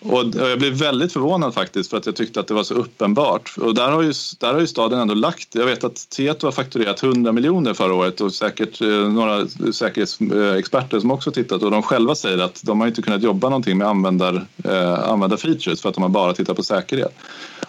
och 0.00 0.36
eh, 0.36 0.48
jag 0.48 0.58
blev 0.58 0.72
väldigt 0.72 1.12
förvånad 1.12 1.54
faktiskt 1.54 1.90
för 1.90 1.96
att 1.96 2.06
jag 2.06 2.16
tyckte 2.16 2.40
att 2.40 2.46
det 2.46 2.54
var 2.54 2.62
så 2.62 2.74
uppenbart. 2.74 3.54
Och 3.56 3.74
där 3.74 3.90
har 3.90 4.02
ju, 4.02 4.12
där 4.38 4.52
har 4.52 4.60
ju 4.60 4.66
staden 4.66 4.98
ändå 4.98 5.14
lagt, 5.14 5.54
jag 5.54 5.66
vet 5.66 5.84
att 5.84 6.08
Tieto 6.10 6.46
har 6.46 6.52
fakturerat 6.52 7.02
100 7.02 7.32
miljoner 7.32 7.74
förra 7.74 7.94
året 7.94 8.20
och 8.20 8.34
säkert 8.34 8.80
eh, 8.80 8.88
några 8.88 9.46
säkerhetsexperter 9.72 11.00
som 11.00 11.10
också 11.10 11.30
tittat 11.30 11.62
och 11.62 11.70
de 11.70 11.82
själva 11.82 12.14
säger 12.14 12.38
att 12.38 12.60
de 12.64 12.80
har 12.80 12.88
inte 12.88 13.02
kunnat 13.02 13.22
jobba 13.22 13.48
någonting 13.48 13.78
med 13.78 13.88
användar, 13.88 14.46
eh, 14.64 15.10
användarfeatures 15.10 15.82
för 15.82 15.88
att 15.88 15.94
de 15.94 16.02
har 16.02 16.10
bara 16.10 16.32
tittat 16.32 16.56
på 16.56 16.62
säkerhet. 16.62 17.14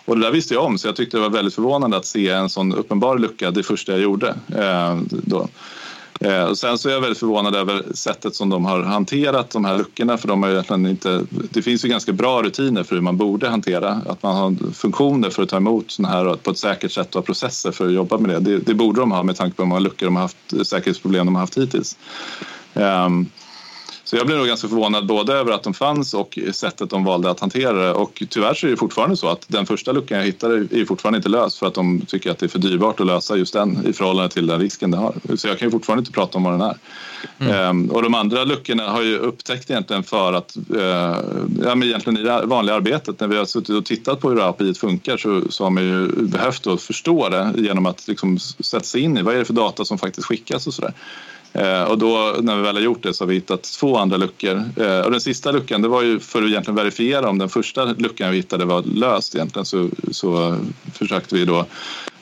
Och 0.05 0.15
det 0.15 0.21
där 0.21 0.31
visste 0.31 0.53
jag 0.53 0.63
om 0.63 0.77
så 0.77 0.87
jag 0.87 0.95
tyckte 0.95 1.17
det 1.17 1.21
var 1.21 1.29
väldigt 1.29 1.55
förvånande 1.55 1.97
att 1.97 2.05
se 2.05 2.29
en 2.29 2.49
sån 2.49 2.73
uppenbar 2.73 3.17
lucka 3.17 3.51
det 3.51 3.63
första 3.63 3.91
jag 3.91 4.01
gjorde. 4.01 4.27
Eh, 4.57 4.97
då. 5.09 5.47
Eh, 6.19 6.43
och 6.43 6.57
sen 6.57 6.77
så 6.77 6.89
är 6.89 6.93
jag 6.93 7.01
väldigt 7.01 7.17
förvånad 7.17 7.55
över 7.55 7.83
sättet 7.93 8.35
som 8.35 8.49
de 8.49 8.65
har 8.65 8.83
hanterat 8.83 9.49
de 9.49 9.65
här 9.65 9.77
luckorna 9.77 10.17
för 10.17 10.27
de 10.27 10.43
har 10.43 10.49
egentligen 10.49 10.87
inte, 10.87 11.25
det 11.29 11.61
finns 11.61 11.85
ju 11.85 11.89
ganska 11.89 12.11
bra 12.11 12.43
rutiner 12.43 12.83
för 12.83 12.95
hur 12.95 13.01
man 13.01 13.17
borde 13.17 13.49
hantera, 13.49 14.01
att 14.07 14.23
man 14.23 14.35
har 14.35 14.73
funktioner 14.73 15.29
för 15.29 15.43
att 15.43 15.49
ta 15.49 15.57
emot 15.57 15.91
sådana 15.91 16.15
här 16.15 16.35
på 16.35 16.51
ett 16.51 16.57
säkert 16.57 16.91
sätt 16.91 17.15
och 17.15 17.25
processer 17.25 17.71
för 17.71 17.87
att 17.87 17.93
jobba 17.93 18.17
med 18.17 18.29
det. 18.29 18.39
Det, 18.39 18.57
det 18.57 18.73
borde 18.73 18.99
de 18.99 19.11
ha 19.11 19.23
med 19.23 19.35
tanke 19.35 19.55
på 19.55 19.63
hur 19.63 19.67
många 19.67 19.79
luckor 19.79 20.05
de 20.05 20.15
har 20.15 20.21
haft, 20.21 20.67
säkerhetsproblem 20.67 21.25
de 21.25 21.35
har 21.35 21.41
haft 21.41 21.57
hittills. 21.57 21.97
Um, 22.73 23.29
så 24.09 24.15
jag 24.15 24.25
blev 24.25 24.37
nog 24.37 24.47
ganska 24.47 24.67
förvånad 24.67 25.05
både 25.05 25.33
över 25.33 25.51
att 25.51 25.63
de 25.63 25.73
fanns 25.73 26.13
och 26.13 26.39
sättet 26.51 26.89
de 26.89 27.03
valde 27.03 27.29
att 27.29 27.39
hantera 27.39 27.73
det. 27.73 27.93
Och 27.93 28.23
tyvärr 28.29 28.53
så 28.53 28.67
är 28.67 28.71
det 28.71 28.77
fortfarande 28.77 29.17
så 29.17 29.27
att 29.27 29.45
den 29.47 29.65
första 29.65 29.91
luckan 29.91 30.17
jag 30.17 30.25
hittade 30.25 30.55
är 30.55 30.85
fortfarande 30.85 31.17
inte 31.17 31.29
löst 31.29 31.57
för 31.57 31.67
att 31.67 31.73
de 31.73 32.01
tycker 32.01 32.31
att 32.31 32.39
det 32.39 32.45
är 32.45 32.47
för 32.47 32.59
dyrbart 32.59 32.99
att 32.99 33.07
lösa 33.07 33.35
just 33.35 33.53
den 33.53 33.87
i 33.87 33.93
förhållande 33.93 34.29
till 34.29 34.47
den 34.47 34.59
risken 34.59 34.91
det 34.91 34.97
har. 34.97 35.13
Så 35.35 35.47
jag 35.47 35.59
kan 35.59 35.67
ju 35.67 35.71
fortfarande 35.71 36.01
inte 36.01 36.11
prata 36.11 36.37
om 36.37 36.43
vad 36.43 36.53
den 36.53 36.61
är. 36.61 36.77
Mm. 37.39 37.55
Ehm, 37.55 37.91
och 37.91 38.03
de 38.03 38.15
andra 38.15 38.43
luckorna 38.43 38.89
har 38.89 39.01
ju 39.01 39.17
upptäckt 39.17 39.69
egentligen 39.69 40.03
för 40.03 40.33
att, 40.33 40.55
eh, 40.55 41.17
ja 41.63 41.75
men 41.75 41.83
egentligen 41.83 42.17
i 42.19 42.23
det 42.23 42.45
vanliga 42.45 42.75
arbetet 42.75 43.19
när 43.19 43.27
vi 43.27 43.37
har 43.37 43.45
suttit 43.45 43.75
och 43.75 43.85
tittat 43.85 44.19
på 44.19 44.29
hur 44.29 44.49
API 44.49 44.73
funkar 44.73 45.17
så, 45.17 45.41
så 45.49 45.63
har 45.63 45.71
man 45.71 45.83
ju 45.83 46.07
behövt 46.07 46.67
att 46.67 46.81
förstå 46.81 47.29
det 47.29 47.53
genom 47.57 47.85
att 47.85 48.07
liksom 48.07 48.39
sätta 48.39 48.83
sig 48.83 49.01
in 49.01 49.17
i 49.17 49.21
vad 49.21 49.35
är 49.35 49.39
det 49.39 49.45
för 49.45 49.53
data 49.53 49.85
som 49.85 49.97
faktiskt 49.97 50.27
skickas 50.27 50.67
och 50.67 50.73
sådär. 50.73 50.93
Eh, 51.53 51.83
och 51.83 51.97
då 51.97 52.35
när 52.41 52.55
vi 52.55 52.61
väl 52.61 52.75
har 52.75 52.81
gjort 52.81 53.03
det 53.03 53.13
så 53.13 53.23
har 53.23 53.27
vi 53.29 53.35
hittat 53.35 53.63
två 53.63 53.97
andra 53.97 54.17
luckor. 54.17 54.63
Eh, 54.75 54.99
och 54.99 55.11
den 55.11 55.21
sista 55.21 55.51
luckan 55.51 55.81
det 55.81 55.87
var 55.87 56.01
ju 56.01 56.19
för 56.19 56.41
att 56.41 56.49
egentligen 56.49 56.75
verifiera 56.75 57.29
om 57.29 57.37
den 57.37 57.49
första 57.49 57.85
luckan 57.85 58.31
vi 58.31 58.37
hittade 58.37 58.65
var 58.65 58.81
löst 58.81 59.35
egentligen 59.35 59.65
så, 59.65 59.89
så 60.11 60.57
försökte 60.93 61.35
vi 61.35 61.45
då 61.45 61.65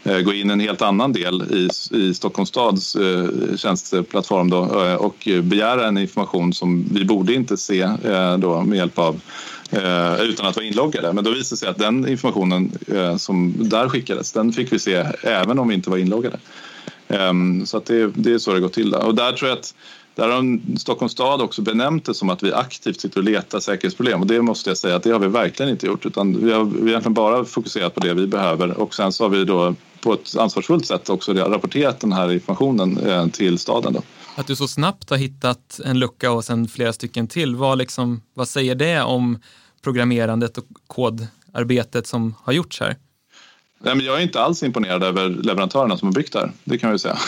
eh, 0.03 0.19
gå 0.19 0.33
in 0.33 0.49
en 0.49 0.59
helt 0.59 0.81
annan 0.81 1.13
del 1.13 1.43
i, 1.51 1.69
i 1.97 2.13
Stockholms 2.13 2.49
stads 2.49 2.95
eh, 2.95 3.27
tjänsteplattform 3.57 4.49
då, 4.49 4.83
eh, 4.83 4.95
och 4.95 5.27
begära 5.43 5.87
en 5.87 5.97
information 5.97 6.53
som 6.53 6.85
vi 6.91 7.05
borde 7.05 7.33
inte 7.33 7.57
se 7.57 7.81
eh, 7.81 8.37
då 8.37 8.61
med 8.61 8.77
hjälp 8.77 8.99
av 8.99 9.21
eh, 9.69 10.21
utan 10.21 10.45
att 10.45 10.55
vara 10.55 10.65
inloggade. 10.65 11.13
Men 11.13 11.23
då 11.23 11.31
visade 11.31 11.53
det 11.53 11.57
sig 11.57 11.69
att 11.69 11.77
den 11.77 12.07
informationen 12.07 12.71
eh, 12.87 13.17
som 13.17 13.53
där 13.57 13.89
skickades 13.89 14.31
den 14.31 14.53
fick 14.53 14.73
vi 14.73 14.79
se 14.79 15.05
även 15.21 15.59
om 15.59 15.67
vi 15.67 15.75
inte 15.75 15.89
var 15.89 15.97
inloggade. 15.97 16.37
Um, 17.07 17.65
så 17.65 17.77
att 17.77 17.85
det, 17.85 18.07
det 18.15 18.33
är 18.33 18.37
så 18.37 18.53
det 18.53 18.59
går 18.59 18.69
till. 18.69 18.89
Där. 18.89 19.05
Och 19.05 19.15
där 19.15 19.31
tror 19.31 19.49
jag 19.49 19.57
att 19.57 19.73
där 20.15 20.29
har 20.29 20.77
Stockholms 20.79 21.11
stad 21.11 21.41
också 21.41 21.61
benämnt 21.61 22.05
det 22.05 22.13
som 22.13 22.29
att 22.29 22.43
vi 22.43 22.53
aktivt 22.53 23.01
sitter 23.01 23.17
och 23.17 23.23
letar 23.23 23.59
säkerhetsproblem 23.59 24.21
och 24.21 24.27
det 24.27 24.41
måste 24.41 24.69
jag 24.69 24.77
säga 24.77 24.95
att 24.95 25.03
det 25.03 25.11
har 25.11 25.19
vi 25.19 25.27
verkligen 25.27 25.71
inte 25.71 25.85
gjort 25.85 26.05
utan 26.05 26.45
vi 26.45 26.53
har, 26.53 26.63
vi 26.63 26.79
har 26.79 26.87
egentligen 26.87 27.13
bara 27.13 27.45
fokuserat 27.45 27.93
på 27.93 27.99
det 27.99 28.13
vi 28.13 28.27
behöver 28.27 28.71
och 28.71 28.95
sen 28.95 29.11
så 29.11 29.23
har 29.23 29.29
vi 29.29 29.45
då 29.45 29.75
på 30.01 30.13
ett 30.13 30.37
ansvarsfullt 30.37 30.85
sätt 30.85 31.09
också 31.09 31.33
rapporterat 31.33 31.99
den 31.99 32.11
här 32.11 32.31
informationen 32.31 32.97
eh, 32.97 33.27
till 33.27 33.59
staden. 33.59 33.93
Då. 33.93 34.01
Att 34.35 34.47
du 34.47 34.55
så 34.55 34.67
snabbt 34.67 35.09
har 35.09 35.17
hittat 35.17 35.79
en 35.85 35.99
lucka 35.99 36.31
och 36.31 36.45
sen 36.45 36.67
flera 36.67 36.93
stycken 36.93 37.27
till, 37.27 37.55
vad, 37.55 37.77
liksom, 37.77 38.21
vad 38.33 38.47
säger 38.47 38.75
det 38.75 39.01
om 39.01 39.39
programmerandet 39.81 40.57
och 40.57 40.65
kodarbetet 40.87 42.07
som 42.07 42.35
har 42.43 42.53
gjorts 42.53 42.79
här? 42.79 42.95
Nej, 43.79 43.95
men 43.95 44.05
jag 44.05 44.17
är 44.17 44.21
inte 44.21 44.41
alls 44.41 44.63
imponerad 44.63 45.03
över 45.03 45.29
leverantörerna 45.29 45.97
som 45.97 46.07
har 46.07 46.13
byggt 46.13 46.33
det 46.33 46.39
här, 46.39 46.51
det 46.63 46.77
kan 46.77 46.91
vi 46.91 46.99
säga. 46.99 47.17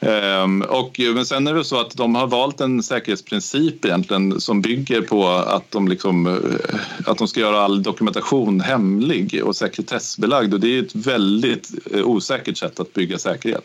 Ehm, 0.00 0.62
och, 0.62 1.00
men 1.14 1.26
sen 1.26 1.46
är 1.46 1.54
det 1.54 1.64
så 1.64 1.80
att 1.80 1.96
de 1.96 2.14
har 2.14 2.26
valt 2.26 2.60
en 2.60 2.82
säkerhetsprincip 2.82 3.84
egentligen 3.84 4.40
som 4.40 4.62
bygger 4.62 5.00
på 5.00 5.28
att 5.28 5.70
de, 5.70 5.88
liksom, 5.88 6.26
eh, 6.26 6.80
att 7.06 7.18
de 7.18 7.28
ska 7.28 7.40
göra 7.40 7.60
all 7.60 7.82
dokumentation 7.82 8.60
hemlig 8.60 9.44
och 9.44 9.56
sekretessbelagd 9.56 10.54
och 10.54 10.60
det 10.60 10.78
är 10.78 10.82
ett 10.82 10.94
väldigt 10.94 11.70
eh, 11.94 12.04
osäkert 12.04 12.56
sätt 12.56 12.80
att 12.80 12.92
bygga 12.92 13.18
säkerhet. 13.18 13.64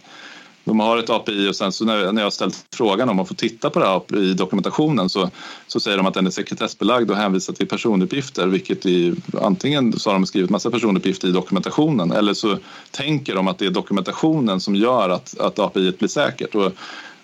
De 0.69 0.79
har 0.79 0.97
ett 0.97 1.09
API 1.09 1.49
och 1.49 1.55
sen 1.55 1.71
så 1.71 1.85
när, 1.85 2.11
när 2.11 2.21
jag 2.21 2.33
ställt 2.33 2.65
frågan 2.73 3.09
om 3.09 3.19
att 3.19 3.27
få 3.27 3.33
titta 3.33 3.69
på 3.69 3.79
det 3.79 3.85
här 3.85 3.95
API-dokumentationen 3.95 5.09
så, 5.09 5.29
så 5.67 5.79
säger 5.79 5.97
de 5.97 6.05
att 6.05 6.13
den 6.13 6.27
är 6.27 6.31
sekretessbelagd 6.31 7.11
och 7.11 7.17
hänvisar 7.17 7.53
till 7.53 7.67
personuppgifter 7.67 8.47
vilket 8.47 8.85
i, 8.85 9.15
antingen 9.41 9.99
så 9.99 10.09
har 10.09 10.13
de 10.13 10.25
skrivit 10.25 10.49
massa 10.49 10.71
personuppgifter 10.71 11.27
i 11.27 11.31
dokumentationen 11.31 12.11
eller 12.11 12.33
så 12.33 12.57
tänker 12.91 13.35
de 13.35 13.47
att 13.47 13.57
det 13.57 13.65
är 13.65 13.71
dokumentationen 13.71 14.59
som 14.59 14.75
gör 14.75 15.09
att, 15.09 15.39
att 15.39 15.59
API 15.59 15.91
blir 15.99 16.09
säkert. 16.09 16.55
Och, 16.55 16.71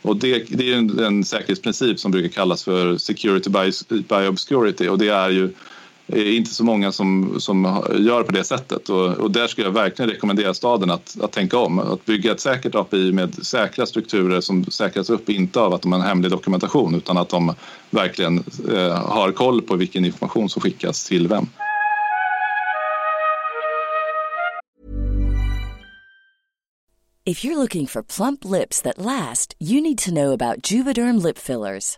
Och 0.01 0.17
det, 0.17 0.45
det 0.49 0.73
är 0.73 0.77
en, 0.77 0.99
en 0.99 1.23
säkerhetsprincip 1.23 1.99
som 1.99 2.11
brukar 2.11 2.29
kallas 2.29 2.63
för 2.63 2.97
security 2.97 3.49
by, 3.49 3.71
by 4.03 4.27
obscurity 4.27 4.87
och 4.87 4.97
det 4.97 5.09
är 5.09 5.29
ju 5.29 5.53
inte 6.07 6.53
så 6.53 6.63
många 6.63 6.91
som, 6.91 7.35
som 7.39 7.83
gör 7.99 8.23
på 8.23 8.31
det 8.31 8.43
sättet 8.43 8.89
och, 8.89 9.07
och 9.07 9.31
där 9.31 9.47
skulle 9.47 9.67
jag 9.67 9.73
verkligen 9.73 10.11
rekommendera 10.11 10.53
staden 10.53 10.91
att, 10.91 11.17
att 11.21 11.31
tänka 11.31 11.57
om. 11.57 11.79
Att 11.79 12.05
bygga 12.05 12.31
ett 12.31 12.39
säkert 12.39 12.75
API 12.75 13.11
med 13.11 13.45
säkra 13.45 13.85
strukturer 13.85 14.41
som 14.41 14.65
säkras 14.65 15.09
upp, 15.09 15.29
inte 15.29 15.59
av 15.59 15.73
att 15.73 15.81
de 15.81 15.91
har 15.91 15.99
en 15.99 16.05
hemlig 16.05 16.31
dokumentation 16.31 16.95
utan 16.95 17.17
att 17.17 17.29
de 17.29 17.53
verkligen 17.89 18.43
eh, 18.73 18.91
har 18.91 19.31
koll 19.31 19.61
på 19.61 19.75
vilken 19.75 20.05
information 20.05 20.49
som 20.49 20.61
skickas 20.61 21.05
till 21.05 21.27
vem. 21.27 21.47
If 27.27 27.43
you're 27.43 27.57
looking 27.57 27.87
for 27.87 28.03
plump 28.03 28.45
lips 28.45 28.81
that 28.81 28.99
last, 28.99 29.55
you 29.59 29.81
need 29.81 29.97
to 29.97 30.11
know 30.11 30.31
about 30.31 30.71
Juvederm 30.71 31.23
lip 31.23 31.39
fillers. 31.39 31.97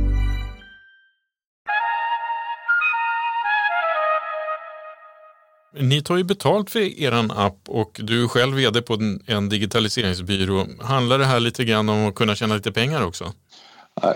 Ni 5.79 6.01
tar 6.01 6.17
ju 6.17 6.23
betalt 6.23 6.69
för 6.69 6.79
er 6.79 7.31
app 7.35 7.59
och 7.67 7.99
du 8.03 8.23
är 8.23 8.27
själv 8.27 8.55
vd 8.55 8.81
på 8.81 8.97
en 9.25 9.49
digitaliseringsbyrå. 9.49 10.67
Handlar 10.81 11.19
det 11.19 11.25
här 11.25 11.39
lite 11.39 11.65
grann 11.65 11.89
om 11.89 12.07
att 12.07 12.15
kunna 12.15 12.35
tjäna 12.35 12.55
lite 12.55 12.71
pengar 12.71 13.05
också? 13.05 13.33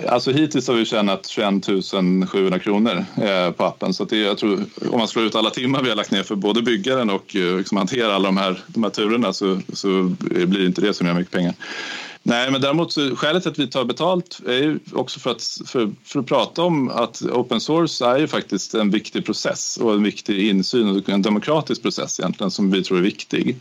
Alltså 0.07 0.31
hittills 0.31 0.67
har 0.67 0.75
vi 0.75 0.85
tjänat 0.85 1.27
21 1.27 1.65
700 2.29 2.59
kronor 2.59 3.05
eh, 3.21 3.51
på 3.51 3.65
appen. 3.65 3.93
Så 3.93 4.05
det, 4.05 4.17
jag 4.17 4.37
tror, 4.37 4.65
om 4.91 4.99
man 4.99 5.07
slår 5.07 5.25
ut 5.25 5.35
alla 5.35 5.49
timmar 5.49 5.83
vi 5.83 5.89
har 5.89 5.95
lagt 5.95 6.11
ner 6.11 6.23
för 6.23 6.35
både 6.35 6.61
byggaren 6.61 7.09
och 7.09 7.35
eh, 7.35 7.57
liksom 7.57 7.77
hantera 7.77 8.15
alla 8.15 8.27
de 8.27 8.37
här, 8.37 8.63
de 8.67 8.83
här 8.83 8.89
turerna 8.89 9.33
så, 9.33 9.61
så 9.73 10.15
blir 10.19 10.65
inte 10.65 10.81
det 10.81 10.93
så 10.93 11.03
mycket 11.03 11.31
pengar. 11.31 11.53
Nej, 12.27 12.51
men 12.51 12.61
däremot 12.61 12.91
så, 12.91 13.15
skälet 13.15 13.43
till 13.43 13.51
att 13.51 13.59
vi 13.59 13.67
tar 13.67 13.85
betalt 13.85 14.39
är 14.47 14.53
ju 14.53 14.79
också 14.93 15.19
för 15.19 15.31
att, 15.31 15.57
för, 15.65 15.91
för 16.03 16.19
att 16.19 16.25
prata 16.25 16.63
om 16.63 16.89
att 16.89 17.21
open 17.21 17.59
source 17.59 18.05
är 18.05 18.17
ju 18.17 18.27
faktiskt 18.27 18.73
en 18.73 18.91
viktig 18.91 19.25
process 19.25 19.77
och 19.77 19.93
en 19.93 20.03
viktig 20.03 20.49
insyn 20.49 20.97
och 20.97 21.09
en 21.09 21.21
demokratisk 21.21 21.81
process 21.81 22.19
egentligen 22.19 22.51
som 22.51 22.71
vi 22.71 22.83
tror 22.83 22.97
är 22.97 23.01
viktig. 23.01 23.55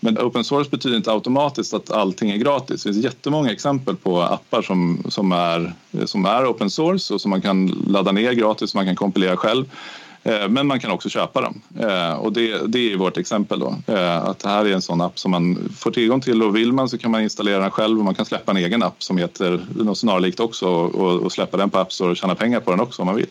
Men 0.00 0.18
open 0.18 0.44
source 0.44 0.70
betyder 0.70 0.96
inte 0.96 1.12
automatiskt 1.12 1.74
att 1.74 1.90
allting 1.90 2.30
är 2.30 2.36
gratis. 2.36 2.82
Det 2.82 2.92
finns 2.92 3.04
jättemånga 3.04 3.52
exempel 3.52 3.96
på 3.96 4.22
appar 4.22 4.62
som, 4.62 5.02
som, 5.08 5.32
är, 5.32 5.72
som 6.04 6.24
är 6.24 6.50
open 6.50 6.70
source 6.70 7.14
och 7.14 7.20
som 7.20 7.30
man 7.30 7.42
kan 7.42 7.66
ladda 7.66 8.12
ner 8.12 8.32
gratis 8.32 8.70
och 8.70 8.76
man 8.76 8.86
kan 8.86 8.96
kompilera 8.96 9.36
själv. 9.36 9.64
Eh, 10.26 10.48
men 10.48 10.66
man 10.66 10.80
kan 10.80 10.90
också 10.90 11.08
köpa 11.08 11.40
dem 11.40 11.60
eh, 11.80 12.12
och 12.12 12.32
det, 12.32 12.66
det 12.66 12.92
är 12.92 12.96
vårt 12.96 13.16
exempel 13.16 13.58
då. 13.58 13.74
Eh, 13.86 14.24
att 14.24 14.38
det 14.38 14.48
här 14.48 14.64
är 14.64 14.72
en 14.72 14.82
sån 14.82 15.00
app 15.00 15.18
som 15.18 15.30
man 15.30 15.68
får 15.76 15.90
tillgång 15.90 16.20
till 16.20 16.42
och 16.42 16.56
vill 16.56 16.72
man 16.72 16.88
så 16.88 16.98
kan 16.98 17.10
man 17.10 17.22
installera 17.22 17.58
den 17.58 17.70
själv 17.70 17.98
och 17.98 18.04
man 18.04 18.14
kan 18.14 18.24
släppa 18.24 18.50
en 18.52 18.56
egen 18.56 18.82
app 18.82 19.02
som 19.02 19.18
heter 19.18 19.66
något 19.74 19.98
snarlikt 19.98 20.40
också 20.40 20.68
och, 20.68 21.22
och 21.22 21.32
släppa 21.32 21.56
den 21.56 21.70
på 21.70 21.78
App 21.78 21.92
Store 21.92 22.10
och 22.10 22.16
tjäna 22.16 22.34
pengar 22.34 22.60
på 22.60 22.70
den 22.70 22.80
också 22.80 23.02
om 23.02 23.06
man 23.06 23.16
vill. 23.16 23.26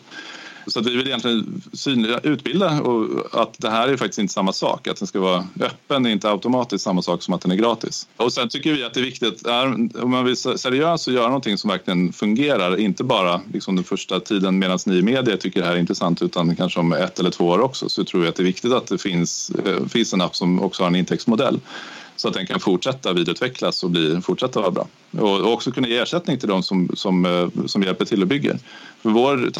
Så 0.66 0.80
att 0.80 0.86
vi 0.86 0.96
vill 0.96 1.06
egentligen 1.06 1.62
synliga, 1.72 2.20
utbilda 2.22 2.80
och 2.80 3.42
att 3.42 3.54
det 3.58 3.70
här 3.70 3.88
är 3.88 3.96
faktiskt 3.96 4.18
inte 4.18 4.32
samma 4.32 4.52
sak. 4.52 4.88
Att 4.88 4.96
den 4.96 5.06
ska 5.06 5.20
vara 5.20 5.46
öppen 5.60 6.06
är 6.06 6.10
inte 6.10 6.30
automatiskt 6.30 6.84
samma 6.84 7.02
sak 7.02 7.22
som 7.22 7.34
att 7.34 7.40
den 7.40 7.50
är 7.50 7.56
gratis. 7.56 8.08
Och 8.16 8.32
sen 8.32 8.48
tycker 8.48 8.72
vi 8.72 8.84
att 8.84 8.94
det 8.94 9.00
är 9.00 9.04
viktigt, 9.04 9.46
är, 9.46 9.66
om 10.02 10.10
man 10.10 10.24
vill 10.24 10.36
seriöst 10.36 11.08
och 11.08 11.14
göra 11.14 11.26
någonting 11.26 11.58
som 11.58 11.70
verkligen 11.70 12.12
fungerar, 12.12 12.76
inte 12.76 13.04
bara 13.04 13.40
liksom 13.52 13.76
den 13.76 13.84
första 13.84 14.20
tiden 14.20 14.58
medan 14.58 14.78
ni 14.86 14.96
i 14.96 15.02
media 15.02 15.36
tycker 15.36 15.60
det 15.60 15.66
här 15.66 15.74
är 15.74 15.78
intressant 15.78 16.22
utan 16.22 16.56
kanske 16.56 16.80
om 16.80 16.92
ett 16.92 17.18
eller 17.18 17.30
två 17.30 17.46
år 17.46 17.60
också, 17.60 17.88
så 17.88 18.04
tror 18.04 18.20
vi 18.20 18.28
att 18.28 18.36
det 18.36 18.42
är 18.42 18.44
viktigt 18.44 18.72
att 18.72 18.86
det 18.86 18.98
finns, 18.98 19.50
eh, 19.50 19.86
finns 19.86 20.14
en 20.14 20.20
app 20.20 20.36
som 20.36 20.62
också 20.62 20.82
har 20.82 20.88
en 20.88 20.96
intäktsmodell 20.96 21.60
så 22.16 22.28
att 22.28 22.34
den 22.34 22.46
kan 22.46 22.60
fortsätta 22.60 23.12
vidareutvecklas 23.12 23.84
och 23.84 23.90
bli, 23.90 24.20
fortsätta 24.20 24.60
vara 24.60 24.70
bra. 24.70 24.88
Och 25.20 25.52
också 25.52 25.72
kunna 25.72 25.88
ge 25.88 25.98
ersättning 25.98 26.38
till 26.38 26.48
de 26.48 26.62
som, 26.62 26.90
som, 26.94 27.26
eh, 27.26 27.66
som 27.66 27.82
hjälper 27.82 28.04
till 28.04 28.22
och 28.22 28.28
bygger. 28.28 28.58
För 29.02 29.10
vår 29.10 29.50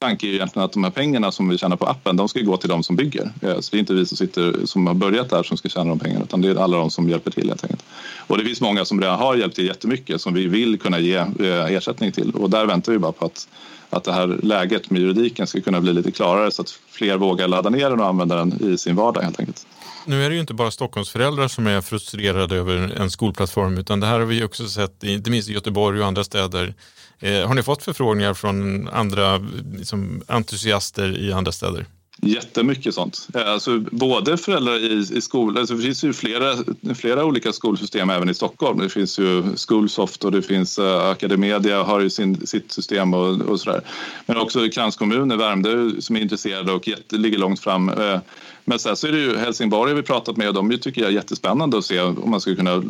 tanke 0.00 0.26
är 0.26 0.34
egentligen 0.34 0.64
att 0.64 0.72
de 0.72 0.84
här 0.84 0.90
pengarna 0.90 1.32
som 1.32 1.48
vi 1.48 1.58
tjänar 1.58 1.76
på 1.76 1.86
appen, 1.86 2.16
de 2.16 2.28
ska 2.28 2.40
gå 2.40 2.56
till 2.56 2.68
de 2.68 2.82
som 2.82 2.96
bygger. 2.96 3.30
Eh, 3.42 3.60
så 3.60 3.70
det 3.70 3.76
är 3.76 3.78
inte 3.78 3.94
vi 3.94 4.06
som, 4.06 4.16
sitter, 4.16 4.66
som 4.66 4.86
har 4.86 4.94
börjat 4.94 5.30
där 5.30 5.42
som 5.42 5.56
ska 5.56 5.68
tjäna 5.68 5.90
de 5.90 5.98
pengarna, 5.98 6.24
utan 6.24 6.42
det 6.42 6.50
är 6.50 6.54
alla 6.54 6.76
de 6.76 6.90
som 6.90 7.08
hjälper 7.08 7.30
till 7.30 7.48
helt 7.48 7.64
enkelt. 7.64 7.84
Och 8.26 8.38
det 8.38 8.44
finns 8.44 8.60
många 8.60 8.84
som 8.84 9.00
redan 9.00 9.18
har 9.18 9.36
hjälpt 9.36 9.56
till 9.56 9.66
jättemycket 9.66 10.20
som 10.20 10.34
vi 10.34 10.46
vill 10.46 10.78
kunna 10.78 10.98
ge 10.98 11.16
eh, 11.16 11.72
ersättning 11.72 12.12
till 12.12 12.30
och 12.30 12.50
där 12.50 12.66
väntar 12.66 12.92
vi 12.92 12.98
bara 12.98 13.12
på 13.12 13.24
att 13.24 13.48
att 13.90 14.04
det 14.04 14.12
här 14.12 14.26
läget 14.42 14.90
med 14.90 15.02
juridiken 15.02 15.46
ska 15.46 15.60
kunna 15.60 15.80
bli 15.80 15.92
lite 15.92 16.12
klarare 16.12 16.50
så 16.50 16.62
att 16.62 16.70
fler 16.90 17.16
vågar 17.16 17.48
ladda 17.48 17.70
ner 17.70 17.90
den 17.90 18.00
och 18.00 18.06
använda 18.06 18.36
den 18.36 18.72
i 18.72 18.78
sin 18.78 18.96
vardag 18.96 19.22
helt 19.22 19.40
enkelt. 19.40 19.66
Nu 20.06 20.24
är 20.24 20.28
det 20.28 20.34
ju 20.34 20.40
inte 20.40 20.54
bara 20.54 20.70
Stockholmsföräldrar 20.70 21.48
som 21.48 21.66
är 21.66 21.80
frustrerade 21.80 22.56
över 22.56 22.76
en 22.76 23.10
skolplattform 23.10 23.78
utan 23.78 24.00
det 24.00 24.06
här 24.06 24.18
har 24.18 24.26
vi 24.26 24.44
också 24.44 24.68
sett 24.68 25.04
inte 25.04 25.30
minst 25.30 25.48
i 25.48 25.52
Göteborg 25.52 26.00
och 26.00 26.06
andra 26.06 26.24
städer. 26.24 26.74
Eh, 27.20 27.46
har 27.46 27.54
ni 27.54 27.62
fått 27.62 27.82
förfrågningar 27.82 28.34
från 28.34 28.88
andra 28.88 29.36
liksom, 29.72 30.22
entusiaster 30.28 31.18
i 31.18 31.32
andra 31.32 31.52
städer? 31.52 31.86
Jättemycket 32.22 32.94
sånt. 32.94 33.28
Eh, 33.34 33.50
alltså, 33.50 33.78
både 33.78 34.36
föräldrar 34.36 34.76
i, 34.78 35.16
i 35.16 35.20
skolan, 35.20 35.56
alltså, 35.56 35.74
det 35.74 35.82
finns 35.82 36.04
ju 36.04 36.12
flera, 36.12 36.56
flera 36.94 37.24
olika 37.24 37.52
skolsystem 37.52 38.10
även 38.10 38.28
i 38.28 38.34
Stockholm. 38.34 38.78
Det 38.78 38.88
finns 38.88 39.18
ju 39.18 39.42
Schoolsoft 39.56 40.24
och 40.24 40.32
det 40.32 40.42
finns 40.42 40.78
uh, 40.78 40.96
Academedia 40.96 41.82
har 41.82 42.00
ju 42.00 42.10
sin, 42.10 42.46
sitt 42.46 42.72
system 42.72 43.14
och, 43.14 43.40
och 43.40 43.60
sådär. 43.60 43.80
Men 44.26 44.36
också 44.36 44.68
kranskommuner, 44.68 45.36
Värmdö 45.36 45.90
som 46.00 46.16
är 46.16 46.20
intresserade 46.20 46.72
och 46.72 46.88
jätte, 46.88 47.16
ligger 47.16 47.38
långt 47.38 47.60
fram. 47.60 47.88
Uh, 47.88 48.18
men 48.64 48.78
sen 48.78 48.96
så 48.96 49.06
är 49.06 49.12
det 49.12 49.18
ju 49.18 49.36
Helsingborg 49.36 49.94
vi 49.94 50.02
pratat 50.02 50.36
med 50.36 50.48
och 50.48 50.54
de 50.54 50.78
tycker 50.78 51.00
jag 51.00 51.10
är 51.10 51.14
jättespännande 51.14 51.78
att 51.78 51.84
se 51.84 52.00
om 52.00 52.30
man 52.30 52.40
skulle 52.40 52.56
kunna 52.56 52.82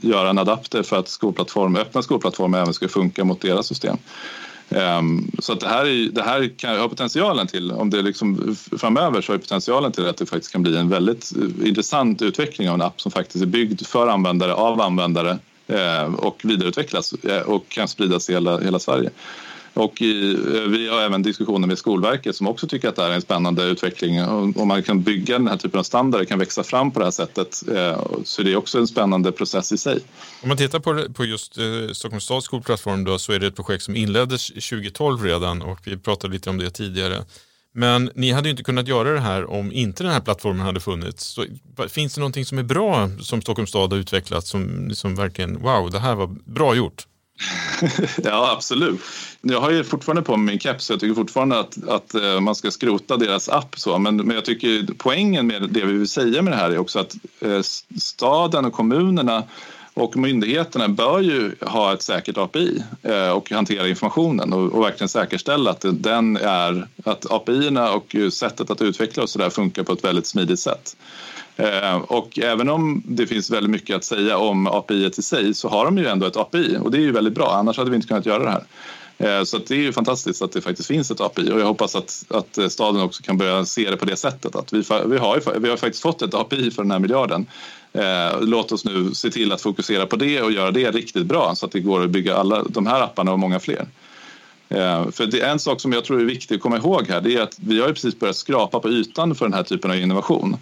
göra 0.00 0.30
en 0.30 0.38
adapter 0.38 0.82
för 0.82 0.98
att 0.98 1.08
skolplattform, 1.08 1.76
öppna 1.76 2.02
skolplattformar 2.02 2.58
även 2.58 2.74
ska 2.74 2.88
funka 2.88 3.24
mot 3.24 3.40
deras 3.40 3.66
system. 3.66 3.96
Um, 4.68 5.30
så 5.38 5.52
att 5.52 5.60
det 5.60 5.68
här, 5.68 5.86
är, 5.86 6.08
det 6.08 6.22
här 6.22 6.58
kan 6.58 6.78
har 6.78 6.88
potentialen 6.88 7.46
till, 7.46 7.72
om 7.72 7.90
det 7.90 8.02
liksom 8.02 8.56
framöver 8.78 9.20
så 9.20 9.32
har 9.32 9.38
potentialen 9.38 9.92
till 9.92 10.08
att 10.08 10.16
det 10.16 10.26
faktiskt 10.26 10.52
kan 10.52 10.62
bli 10.62 10.76
en 10.76 10.88
väldigt 10.88 11.32
eh, 11.36 11.68
intressant 11.68 12.22
utveckling 12.22 12.68
av 12.68 12.74
en 12.74 12.82
app 12.82 13.00
som 13.00 13.12
faktiskt 13.12 13.42
är 13.42 13.46
byggd 13.46 13.86
för 13.86 14.08
användare, 14.08 14.54
av 14.54 14.80
användare 14.80 15.38
eh, 15.66 16.14
och 16.14 16.40
vidareutvecklas 16.44 17.12
eh, 17.12 17.40
och 17.40 17.68
kan 17.68 17.88
spridas 17.88 18.30
i 18.30 18.32
hela, 18.32 18.58
hela 18.58 18.78
Sverige. 18.78 19.10
Och 19.74 20.02
eh, 20.02 20.08
vi 20.68 20.88
har 20.88 21.00
även 21.00 21.22
diskussioner 21.22 21.66
med 21.66 21.78
Skolverket 21.78 22.36
som 22.36 22.48
också 22.48 22.66
tycker 22.66 22.88
att 22.88 22.96
det 22.96 23.02
här 23.02 23.10
är 23.10 23.14
en 23.14 23.22
spännande 23.22 23.62
utveckling. 23.62 24.22
Om 24.56 24.68
man 24.68 24.82
kan 24.82 25.02
bygga 25.02 25.38
den 25.38 25.48
här 25.48 25.56
typen 25.56 25.80
av 25.80 25.84
standarder, 25.84 26.24
kan 26.24 26.38
växa 26.38 26.62
fram 26.62 26.90
på 26.90 26.98
det 26.98 27.06
här 27.06 27.10
sättet, 27.10 27.62
eh, 27.68 28.02
så 28.24 28.34
så 28.34 28.42
är 28.42 28.44
det 28.44 28.56
också 28.56 28.78
en 28.78 28.86
spännande 28.86 29.32
process 29.32 29.72
i 29.72 29.78
sig. 29.78 30.00
Om 30.42 30.48
man 30.48 30.56
tittar 30.56 30.78
på, 30.78 31.12
på 31.12 31.24
just 31.24 31.58
eh, 31.58 31.64
Stockholms 31.92 32.24
stads 32.24 32.44
skolplattform 32.44 33.04
då, 33.04 33.18
så 33.18 33.32
är 33.32 33.38
det 33.38 33.46
ett 33.46 33.56
projekt 33.56 33.84
som 33.84 33.96
inleddes 33.96 34.48
2012 34.48 35.22
redan 35.22 35.62
och 35.62 35.78
vi 35.84 35.96
pratade 35.96 36.32
lite 36.32 36.50
om 36.50 36.58
det 36.58 36.70
tidigare. 36.70 37.24
Men 37.72 38.10
ni 38.14 38.32
hade 38.32 38.48
ju 38.48 38.50
inte 38.50 38.62
kunnat 38.62 38.88
göra 38.88 39.12
det 39.12 39.20
här 39.20 39.50
om 39.50 39.72
inte 39.72 40.02
den 40.02 40.12
här 40.12 40.20
plattformen 40.20 40.66
hade 40.66 40.80
funnits. 40.80 41.24
Så, 41.24 41.44
finns 41.88 42.14
det 42.14 42.20
någonting 42.20 42.44
som 42.44 42.58
är 42.58 42.62
bra 42.62 43.10
som 43.20 43.42
Stockholms 43.42 43.70
stad 43.70 43.92
har 43.92 43.98
utvecklat 43.98 44.46
som, 44.46 44.90
som 44.94 45.14
verkligen, 45.14 45.62
wow, 45.62 45.90
det 45.90 45.98
här 45.98 46.14
var 46.14 46.26
bra 46.44 46.74
gjort? 46.74 47.06
ja, 48.24 48.52
absolut. 48.56 49.00
Jag 49.40 49.60
har 49.60 49.70
ju 49.70 49.84
fortfarande 49.84 50.22
på 50.22 50.36
mig 50.36 50.52
min 50.52 50.60
keps, 50.60 50.84
så 50.84 50.92
jag 50.92 51.00
tycker 51.00 51.14
fortfarande 51.14 51.60
att, 51.60 51.88
att 51.88 52.14
eh, 52.14 52.40
man 52.40 52.54
ska 52.54 52.70
skrota 52.70 53.16
deras 53.16 53.48
app. 53.48 53.78
Så. 53.78 53.98
Men, 53.98 54.16
men 54.16 54.30
jag 54.30 54.44
tycker 54.44 54.86
poängen 54.98 55.46
med 55.46 55.62
det 55.70 55.84
vi 55.84 55.92
vill 55.92 56.08
säga 56.08 56.42
med 56.42 56.52
det 56.52 56.56
här 56.56 56.70
är 56.70 56.78
också 56.78 56.98
att 56.98 57.14
eh, 57.40 57.60
staden 57.98 58.64
och 58.64 58.72
kommunerna 58.72 59.42
och 59.94 60.16
myndigheterna 60.16 60.88
bör 60.88 61.20
ju 61.20 61.54
ha 61.60 61.92
ett 61.92 62.02
säkert 62.02 62.38
API 62.38 62.82
eh, 63.02 63.30
och 63.30 63.50
hantera 63.50 63.88
informationen 63.88 64.52
och 64.52 64.82
verkligen 64.82 65.08
säkerställa 65.08 65.70
att 65.70 65.84
den 65.90 66.36
är 66.36 66.88
att 67.04 67.30
API 67.32 67.70
och 67.94 68.32
sättet 68.32 68.70
att 68.70 68.82
utveckla 68.82 69.22
och 69.22 69.30
så 69.30 69.38
där 69.38 69.50
funkar 69.50 69.82
på 69.82 69.92
ett 69.92 70.04
väldigt 70.04 70.26
smidigt 70.26 70.60
sätt. 70.60 70.96
Eh, 71.56 71.96
och 71.96 72.38
även 72.38 72.68
om 72.68 73.02
det 73.06 73.26
finns 73.26 73.50
väldigt 73.50 73.70
mycket 73.70 73.96
att 73.96 74.04
säga 74.04 74.38
om 74.38 74.66
API 74.66 75.10
i 75.18 75.22
sig 75.22 75.54
så 75.54 75.68
har 75.68 75.84
de 75.84 75.98
ju 75.98 76.06
ändå 76.06 76.26
ett 76.26 76.36
API 76.36 76.78
och 76.82 76.90
det 76.90 76.98
är 76.98 77.02
ju 77.02 77.12
väldigt 77.12 77.34
bra, 77.34 77.52
annars 77.54 77.76
hade 77.76 77.90
vi 77.90 77.96
inte 77.96 78.08
kunnat 78.08 78.26
göra 78.26 78.44
det 78.44 78.50
här. 78.50 78.64
Eh, 79.18 79.44
så 79.44 79.58
det 79.58 79.74
är 79.74 79.78
ju 79.78 79.92
fantastiskt 79.92 80.42
att 80.42 80.52
det 80.52 80.60
faktiskt 80.60 80.88
finns 80.88 81.10
ett 81.10 81.20
API 81.20 81.50
och 81.50 81.60
jag 81.60 81.66
hoppas 81.66 81.96
att, 81.96 82.24
att 82.28 82.58
eh, 82.58 82.68
staden 82.68 83.02
också 83.02 83.22
kan 83.22 83.38
börja 83.38 83.64
se 83.64 83.90
det 83.90 83.96
på 83.96 84.04
det 84.04 84.16
sättet 84.16 84.56
att 84.56 84.72
vi, 84.72 84.78
vi, 85.06 85.18
har, 85.18 85.60
vi 85.60 85.68
har 85.68 85.76
faktiskt 85.76 86.02
fått 86.02 86.22
ett 86.22 86.34
API 86.34 86.70
för 86.70 86.82
den 86.82 86.90
här 86.90 86.98
miljarden. 86.98 87.46
Eh, 87.92 88.40
låt 88.40 88.72
oss 88.72 88.84
nu 88.84 89.14
se 89.14 89.30
till 89.30 89.52
att 89.52 89.60
fokusera 89.60 90.06
på 90.06 90.16
det 90.16 90.42
och 90.42 90.52
göra 90.52 90.70
det 90.70 90.90
riktigt 90.90 91.26
bra 91.26 91.54
så 91.54 91.66
att 91.66 91.72
det 91.72 91.80
går 91.80 92.04
att 92.04 92.10
bygga 92.10 92.36
alla 92.36 92.62
de 92.62 92.86
här 92.86 93.00
apparna 93.02 93.32
och 93.32 93.38
många 93.38 93.60
fler. 93.60 93.86
För 95.12 95.26
det 95.26 95.40
är 95.40 95.50
en 95.50 95.58
sak 95.58 95.80
som 95.80 95.92
jag 95.92 96.04
tror 96.04 96.20
är 96.20 96.24
viktig 96.24 96.54
att 96.54 96.60
komma 96.60 96.76
ihåg 96.76 97.08
här 97.08 97.20
det 97.20 97.36
är 97.36 97.42
att 97.42 97.56
vi 97.58 97.80
har 97.80 97.88
ju 97.88 97.94
precis 97.94 98.18
börjat 98.18 98.36
skrapa 98.36 98.80
på 98.80 98.88
ytan 98.88 99.34
för 99.34 99.44
den 99.44 99.54
här 99.54 99.62
typen 99.62 99.90
av 99.90 99.96
innovation. 99.96 100.56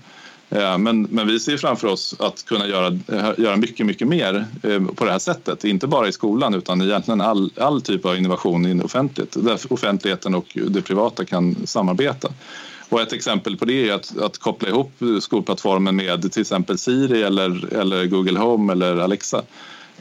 Eh, 0.55 0.79
men, 0.79 1.03
men 1.03 1.27
vi 1.27 1.41
ser 1.41 1.57
framför 1.57 1.89
oss 1.89 2.15
att 2.19 2.45
kunna 2.45 2.67
göra, 2.67 2.87
eh, 2.87 3.31
göra 3.39 3.57
mycket, 3.57 3.87
mycket 3.87 4.09
mer 4.09 4.47
eh, 4.63 4.85
på 4.85 5.05
det 5.05 5.11
här 5.11 5.19
sättet. 5.19 5.65
Inte 5.65 5.87
bara 5.87 6.09
i 6.09 6.13
skolan 6.13 6.55
utan 6.55 6.83
egentligen 6.83 7.21
all, 7.21 7.51
all 7.57 7.83
typ 7.83 8.07
av 8.07 8.17
innovation 8.17 8.67
in 8.67 8.83
offentligt, 8.83 9.37
där 9.45 9.73
offentligheten 9.73 10.35
och 10.35 10.59
det 10.69 10.83
privata 10.83 11.25
kan 11.25 11.67
samarbeta. 11.67 12.29
Och 12.89 13.01
ett 13.01 13.13
exempel 13.13 13.57
på 13.57 13.65
det 13.65 13.89
är 13.89 13.93
att, 13.93 14.19
att 14.19 14.39
koppla 14.39 14.69
ihop 14.69 14.93
skolplattformen 15.21 15.97
med 15.97 16.33
till 16.33 16.41
exempel 16.41 16.79
Siri 16.79 17.23
eller, 17.23 17.75
eller 17.75 18.07
Google 18.07 18.39
Home 18.39 18.73
eller 18.73 18.97
Alexa. 18.97 19.43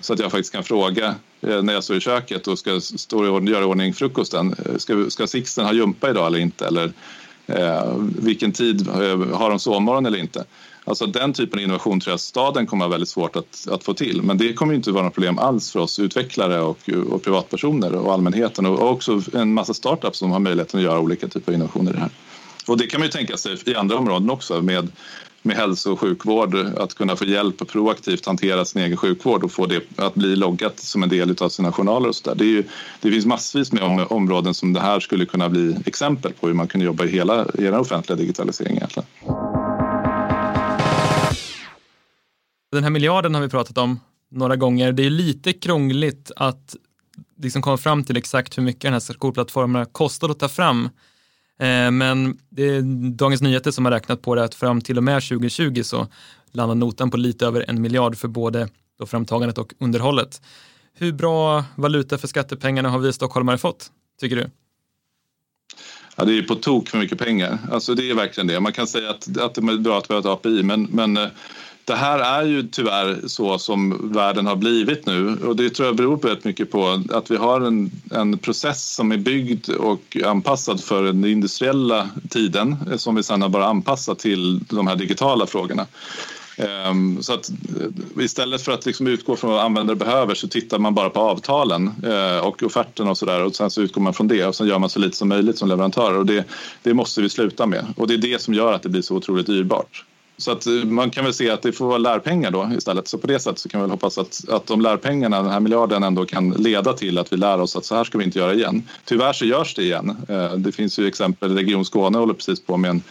Så 0.02 0.14
att 0.14 0.20
jag 0.20 0.32
faktiskt 0.32 0.54
kan 0.54 0.64
fråga 0.64 1.16
när 1.40 1.74
jag 1.74 1.84
står 1.84 1.98
i 1.98 2.00
köket 2.00 2.48
och 2.48 2.60
ska 2.60 2.82
stå 2.82 3.36
och 3.36 3.44
göra 3.44 3.62
i 3.62 3.66
ordning 3.66 3.94
frukosten. 3.94 4.56
Ska, 4.78 5.10
ska 5.10 5.28
Sixten 5.28 5.66
ha 5.66 5.74
jumpa 5.74 6.10
idag 6.10 6.28
eller 6.28 6.40
inte? 6.40 6.68
Eller 6.68 6.92
Eh, 7.56 7.94
vilken 8.20 8.52
tid 8.52 8.88
eh, 8.88 9.38
har 9.38 9.50
de 9.50 9.60
sovmorgon 9.60 10.06
eller 10.06 10.18
inte? 10.18 10.46
Alltså 10.84 11.06
den 11.06 11.34
typen 11.34 11.60
av 11.60 11.64
innovation 11.64 12.00
tror 12.00 12.12
jag 12.12 12.20
staden 12.20 12.68
kommer 12.68 12.86
att 12.86 12.90
ha 12.90 12.92
väldigt 12.92 13.10
svårt 13.10 13.36
att, 13.36 13.68
att 13.72 13.84
få 13.84 13.94
till. 13.94 14.22
Men 14.22 14.38
det 14.38 14.54
kommer 14.54 14.74
inte 14.74 14.92
vara 14.92 15.04
något 15.04 15.14
problem 15.14 15.40
alls 15.40 15.72
för 15.72 15.80
oss 15.80 16.00
utvecklare 16.00 16.62
och, 16.62 16.90
och 17.10 17.24
privatpersoner 17.24 17.96
och 17.96 18.14
allmänheten 18.14 18.66
och 18.66 18.92
också 18.92 19.22
en 19.34 19.54
massa 19.54 19.74
startups 19.74 20.20
som 20.20 20.32
har 20.32 20.40
möjligheten 20.40 20.80
att 20.80 20.84
göra 20.84 21.00
olika 21.00 21.28
typer 21.28 21.52
av 21.52 21.56
innovationer 21.56 21.92
i 21.92 21.94
det 21.94 22.00
här. 22.00 22.10
Och 22.68 22.78
det 22.78 22.88
kan 22.88 23.00
man 23.00 23.08
ju 23.08 23.12
tänka 23.12 23.38
sig 23.38 23.58
i 23.66 23.76
andra 23.76 23.98
områden 23.98 24.30
också 24.30 24.62
med 24.62 24.92
med 25.42 25.56
hälso 25.56 25.92
och 25.92 26.00
sjukvård 26.00 26.56
att 26.56 26.94
kunna 26.94 27.16
få 27.16 27.26
hjälp 27.26 27.62
och 27.62 27.68
proaktivt 27.68 28.26
hantera 28.26 28.66
sin 28.66 28.82
egen 28.82 28.98
sjukvård 28.98 29.44
och 29.44 29.52
få 29.52 29.66
det 29.66 29.84
att 29.96 30.16
bli 30.16 30.36
loggat 30.36 30.80
som 30.80 31.04
en 31.04 31.10
del 31.10 31.36
av 31.40 31.50
sina 31.50 31.72
journaler 31.72 32.10
och 32.10 32.16
så 32.16 32.30
där. 32.30 32.36
Det, 32.36 32.44
är 32.44 32.48
ju, 32.48 32.64
det 33.02 33.12
finns 33.12 33.26
massvis 33.26 33.72
med 33.72 34.08
områden 34.10 34.54
som 34.54 34.74
det 34.74 34.80
här 34.80 35.00
skulle 35.00 35.26
kunna 35.26 35.50
bli 35.50 35.76
exempel 35.86 36.34
på 36.34 36.48
hur 36.48 36.54
man 36.54 36.68
kan 36.68 36.82
jobba 36.82 37.06
i 37.06 37.08
hela, 37.08 37.48
hela 37.60 37.80
offentliga 37.80 38.18
digitaliseringen 38.18 38.78
egentligen. 38.78 39.08
Den 42.72 42.84
här 42.84 42.90
miljarden 42.90 43.36
har 43.36 43.42
vi 43.42 43.50
pratat 43.50 43.78
om 43.78 44.00
några 44.32 44.56
gånger. 44.56 44.92
Det 44.92 45.06
är 45.06 45.10
lite 45.10 45.54
krångligt 45.54 46.32
att 46.36 46.76
liksom 47.38 47.62
komma 47.62 47.78
fram 47.78 48.04
till 48.04 48.18
exakt 48.18 48.58
hur 48.58 48.64
mycket 48.64 48.82
den 48.82 48.94
här 48.94 49.00
skolplattformarna 49.00 49.86
kostar 49.86 50.30
att 50.30 50.40
ta 50.40 50.50
fram. 50.50 50.90
Eh, 51.62 51.92
men 51.92 52.38
det 52.50 52.64
är 52.64 52.82
Dagens 53.12 53.42
Nyheter 53.42 53.72
som 53.72 53.86
har 53.86 53.92
räknat 53.92 54.22
på 54.22 54.36
det 54.36 54.44
att 54.44 54.56
fram 54.56 54.82
till 54.82 54.98
och 54.98 55.04
med 55.04 55.24
2020 55.24 55.82
så 55.84 56.08
landar 56.52 56.76
notan 56.76 57.12
på 57.12 57.18
lite 57.18 57.46
över 57.46 57.66
en 57.68 57.82
miljard 57.82 58.18
för 58.18 58.28
både 58.28 58.70
då 59.00 59.06
framtagandet 59.06 59.58
och 59.58 59.74
underhållet. 59.80 60.42
Hur 60.94 61.14
bra 61.14 61.64
valuta 61.76 62.18
för 62.18 62.28
skattepengarna 62.28 62.90
har 62.90 63.00
vi 63.00 63.14
stockholmare 63.14 63.58
fått, 63.58 63.92
tycker 64.20 64.36
du? 64.36 64.50
Ja, 66.16 66.26
det 66.26 66.38
är 66.38 66.42
på 66.42 66.56
tok 66.56 66.90
för 66.90 66.98
mycket 66.98 67.18
pengar. 67.18 67.58
Alltså 67.72 67.96
det 67.96 68.10
är 68.10 68.16
verkligen 68.16 68.48
det. 68.48 68.60
Man 68.60 68.74
kan 68.74 68.88
säga 68.88 69.10
att, 69.10 69.38
att 69.38 69.56
det 69.56 69.62
är 69.62 69.78
bra 69.78 69.98
att 69.98 70.10
vi 70.10 70.14
har 70.14 70.20
ett 70.20 70.26
API, 70.26 70.64
men, 70.64 70.84
men 70.84 71.18
eh, 71.18 71.28
det 71.92 71.98
här 71.98 72.20
är 72.20 72.44
ju 72.44 72.64
tyvärr 72.64 73.28
så 73.28 73.60
som 73.60 74.12
världen 74.14 74.48
har 74.48 74.56
blivit 74.56 75.06
nu 75.06 75.38
och 75.46 75.56
det 75.56 75.70
tror 75.70 75.88
jag 75.88 75.96
beror 75.96 76.18
på 76.18 76.28
rätt 76.28 76.44
mycket 76.44 76.72
på 76.72 77.04
att 77.14 77.32
vi 77.32 77.36
har 77.36 77.62
en, 77.62 77.92
en 78.12 78.38
process 78.38 78.94
som 78.94 79.12
är 79.12 79.18
byggd 79.18 79.70
och 79.70 80.18
anpassad 80.26 80.84
för 80.84 81.04
den 81.04 81.26
industriella 81.26 82.10
tiden 82.30 82.76
eh, 82.92 82.98
som 82.98 83.16
vi 83.16 83.24
sedan 83.24 83.42
har 83.42 83.50
bara 83.50 83.66
anpassat 83.66 84.20
till 84.20 84.60
de 84.60 84.88
här 84.88 84.96
digitala 84.96 85.48
frågorna. 85.48 85.88
Ehm, 86.58 87.24
så 87.24 87.34
att 87.34 87.50
eh, 87.50 88.24
istället 88.24 88.62
för 88.62 88.72
att 88.72 88.86
liksom 88.86 89.08
utgå 89.08 89.36
från 89.36 89.52
vad 89.52 89.60
användare 89.60 89.96
behöver 89.96 90.36
så 90.36 90.48
tittar 90.48 90.80
man 90.80 90.96
bara 90.96 91.10
på 91.10 91.20
avtalen 91.20 91.92
eh, 92.04 92.48
och 92.48 92.64
offerten 92.64 93.08
och 93.08 93.18
sådär 93.18 93.44
och 93.44 93.56
sen 93.56 93.72
så 93.72 93.82
utgår 93.82 94.02
man 94.02 94.14
från 94.14 94.28
det 94.28 94.46
och 94.46 94.56
sen 94.56 94.68
gör 94.68 94.80
man 94.80 94.90
så 94.90 95.00
lite 95.00 95.18
som 95.18 95.30
möjligt 95.30 95.58
som 95.58 95.70
leverantör 95.70 96.18
och 96.18 96.26
det, 96.26 96.46
det 96.84 96.94
måste 96.94 97.22
vi 97.22 97.30
sluta 97.30 97.66
med 97.66 97.86
och 97.98 98.08
det 98.08 98.14
är 98.14 98.18
det 98.18 98.42
som 98.42 98.54
gör 98.54 98.74
att 98.74 98.84
det 98.84 98.90
blir 98.90 99.02
så 99.02 99.16
otroligt 99.16 99.48
dyrbart. 99.48 100.06
Så 100.42 100.52
att 100.52 100.66
eh, 100.66 100.74
man 100.74 101.10
kan 101.10 101.24
väl 101.24 101.34
se 101.34 101.50
att 101.50 101.62
det 101.62 101.72
får 101.72 101.88
vara 101.88 101.98
lärpengar 101.98 102.52
då 102.52 102.70
istället. 102.78 103.08
Så 103.08 103.18
på 103.18 103.28
det 103.28 103.40
sättet 103.40 103.60
så 103.60 103.70
kan 103.70 103.82
vi 103.82 103.84
väl 103.84 103.92
hoppas 103.92 104.18
att, 104.18 104.50
att 104.50 104.68
de 104.68 104.82
lärpengarna, 104.82 105.42
den 105.42 105.52
här 105.52 105.60
miljarden 105.60 106.04
ändå 106.04 106.26
kan 106.26 106.50
leda 106.50 106.94
till 106.94 107.18
att 107.18 107.34
vi 107.34 107.38
lär 107.38 107.62
oss 107.62 107.76
att 107.76 107.86
så 107.86 107.96
här 107.96 108.04
ska 108.04 108.18
vi 108.18 108.24
inte 108.24 108.40
göra 108.40 108.54
igen. 108.54 108.84
Tyvärr 109.06 109.34
så 109.34 109.46
görs 109.46 109.76
det 109.76 109.84
igen. 109.84 110.18
Eh, 110.30 110.54
det 110.54 110.72
finns 110.72 111.00
ju 111.00 111.08
exempel, 111.08 111.56
Region 111.56 111.86
Skåne 111.86 112.18
håller 112.18 112.34
precis 112.34 112.62
på 112.62 112.78
med 112.78 112.90
en 112.90 113.04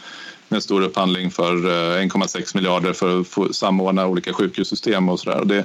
med 0.51 0.57
en 0.57 0.63
stor 0.63 0.83
upphandling 0.83 1.31
för 1.31 1.53
eh, 1.55 2.05
1,6 2.07 2.57
miljarder 2.57 2.93
för 2.93 3.21
att 3.21 3.29
få 3.29 3.53
samordna 3.53 4.07
olika 4.07 4.33
sjukhussystem 4.33 5.09
och 5.09 5.21
sådär. 5.21 5.45
Det, 5.45 5.65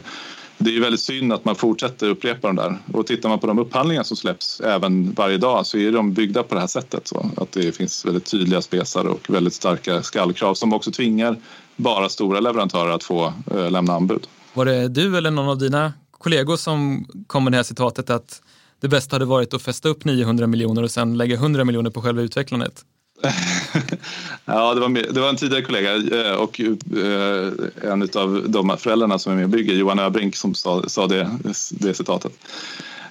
det 0.57 0.69
är 0.69 0.73
ju 0.73 0.79
väldigt 0.79 1.01
synd 1.01 1.33
att 1.33 1.45
man 1.45 1.55
fortsätter 1.55 2.09
upprepa 2.09 2.47
de 2.47 2.55
där. 2.55 2.77
Och 2.93 3.07
tittar 3.07 3.29
man 3.29 3.39
på 3.39 3.47
de 3.47 3.59
upphandlingar 3.59 4.03
som 4.03 4.17
släpps 4.17 4.61
även 4.61 5.13
varje 5.13 5.37
dag 5.37 5.65
så 5.65 5.77
är 5.77 5.91
de 5.91 6.13
byggda 6.13 6.43
på 6.43 6.55
det 6.55 6.61
här 6.61 6.67
sättet. 6.67 7.07
Så 7.07 7.29
att 7.37 7.51
det 7.51 7.71
finns 7.75 8.05
väldigt 8.05 8.25
tydliga 8.25 8.61
spesar 8.61 9.05
och 9.05 9.29
väldigt 9.29 9.53
starka 9.53 10.03
skallkrav 10.03 10.53
som 10.53 10.73
också 10.73 10.91
tvingar 10.91 11.37
bara 11.75 12.09
stora 12.09 12.39
leverantörer 12.39 12.91
att 12.91 13.03
få 13.03 13.33
eh, 13.51 13.71
lämna 13.71 13.93
anbud. 13.93 14.27
Var 14.53 14.65
det 14.65 14.87
du 14.87 15.17
eller 15.17 15.31
någon 15.31 15.49
av 15.49 15.57
dina 15.57 15.93
kollegor 16.11 16.57
som 16.57 17.05
kom 17.27 17.43
med 17.43 17.53
det 17.53 17.57
här 17.57 17.63
citatet 17.63 18.09
att 18.09 18.41
det 18.81 18.87
bästa 18.87 19.15
hade 19.15 19.25
varit 19.25 19.53
att 19.53 19.61
fästa 19.61 19.89
upp 19.89 20.05
900 20.05 20.47
miljoner 20.47 20.83
och 20.83 20.91
sen 20.91 21.17
lägga 21.17 21.35
100 21.35 21.63
miljoner 21.63 21.89
på 21.89 22.01
själva 22.01 22.21
utvecklandet? 22.21 22.85
ja, 24.45 24.73
det 24.73 24.81
var, 24.81 25.13
det 25.13 25.21
var 25.21 25.29
en 25.29 25.35
tidigare 25.35 25.61
kollega 25.61 25.95
eh, 25.95 26.33
och 26.33 26.59
eh, 26.59 27.51
en 27.91 28.09
av 28.15 28.43
de 28.47 28.77
föräldrarna 28.77 29.19
som 29.19 29.31
är 29.31 29.35
med 29.35 29.45
och 29.45 29.49
bygger, 29.49 29.73
Johan 29.73 29.99
Öbrink, 29.99 30.35
som 30.35 30.55
sa, 30.55 30.89
sa 30.89 31.07
det, 31.07 31.29
det 31.69 31.93
citatet. 31.93 32.31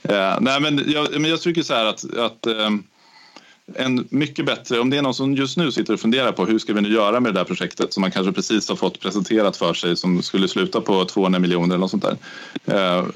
Eh, 0.03 0.37
nej, 0.41 0.61
men 0.61 0.83
jag, 0.87 1.21
men 1.21 1.31
jag 1.31 1.41
tycker 1.41 1.63
så 1.63 1.75
här 1.75 1.85
att, 1.85 2.17
att 2.17 2.47
en 3.75 4.07
mycket 4.11 4.47
bättre, 4.47 4.81
om 4.81 4.91
det 4.91 4.97
är 4.97 5.03
någon 5.03 5.15
som 5.15 5.35
just 5.35 5.57
nu 5.57 5.73
sitter 5.73 5.93
och 5.93 6.01
funderar 6.01 6.33
på 6.33 6.47
hur 6.47 6.59
ska 6.59 6.73
vi 6.73 6.81
nu 6.81 6.93
göra 6.93 7.21
med 7.21 7.35
det 7.35 7.41
där 7.41 7.45
projektet 7.45 7.93
som 7.93 8.01
man 8.01 8.11
kanske 8.11 8.33
precis 8.33 8.69
har 8.69 8.77
fått 8.77 9.01
presenterat 9.01 9.57
för 9.57 9.75
sig 9.75 9.97
som 9.97 10.23
skulle 10.23 10.49
sluta 10.49 10.81
på 10.81 11.05
200 11.05 11.39
miljoner 11.39 11.67
eller 11.67 11.79
något 11.79 11.91
sånt 11.91 12.05
där. 12.05 12.17
Eh, 12.67 13.07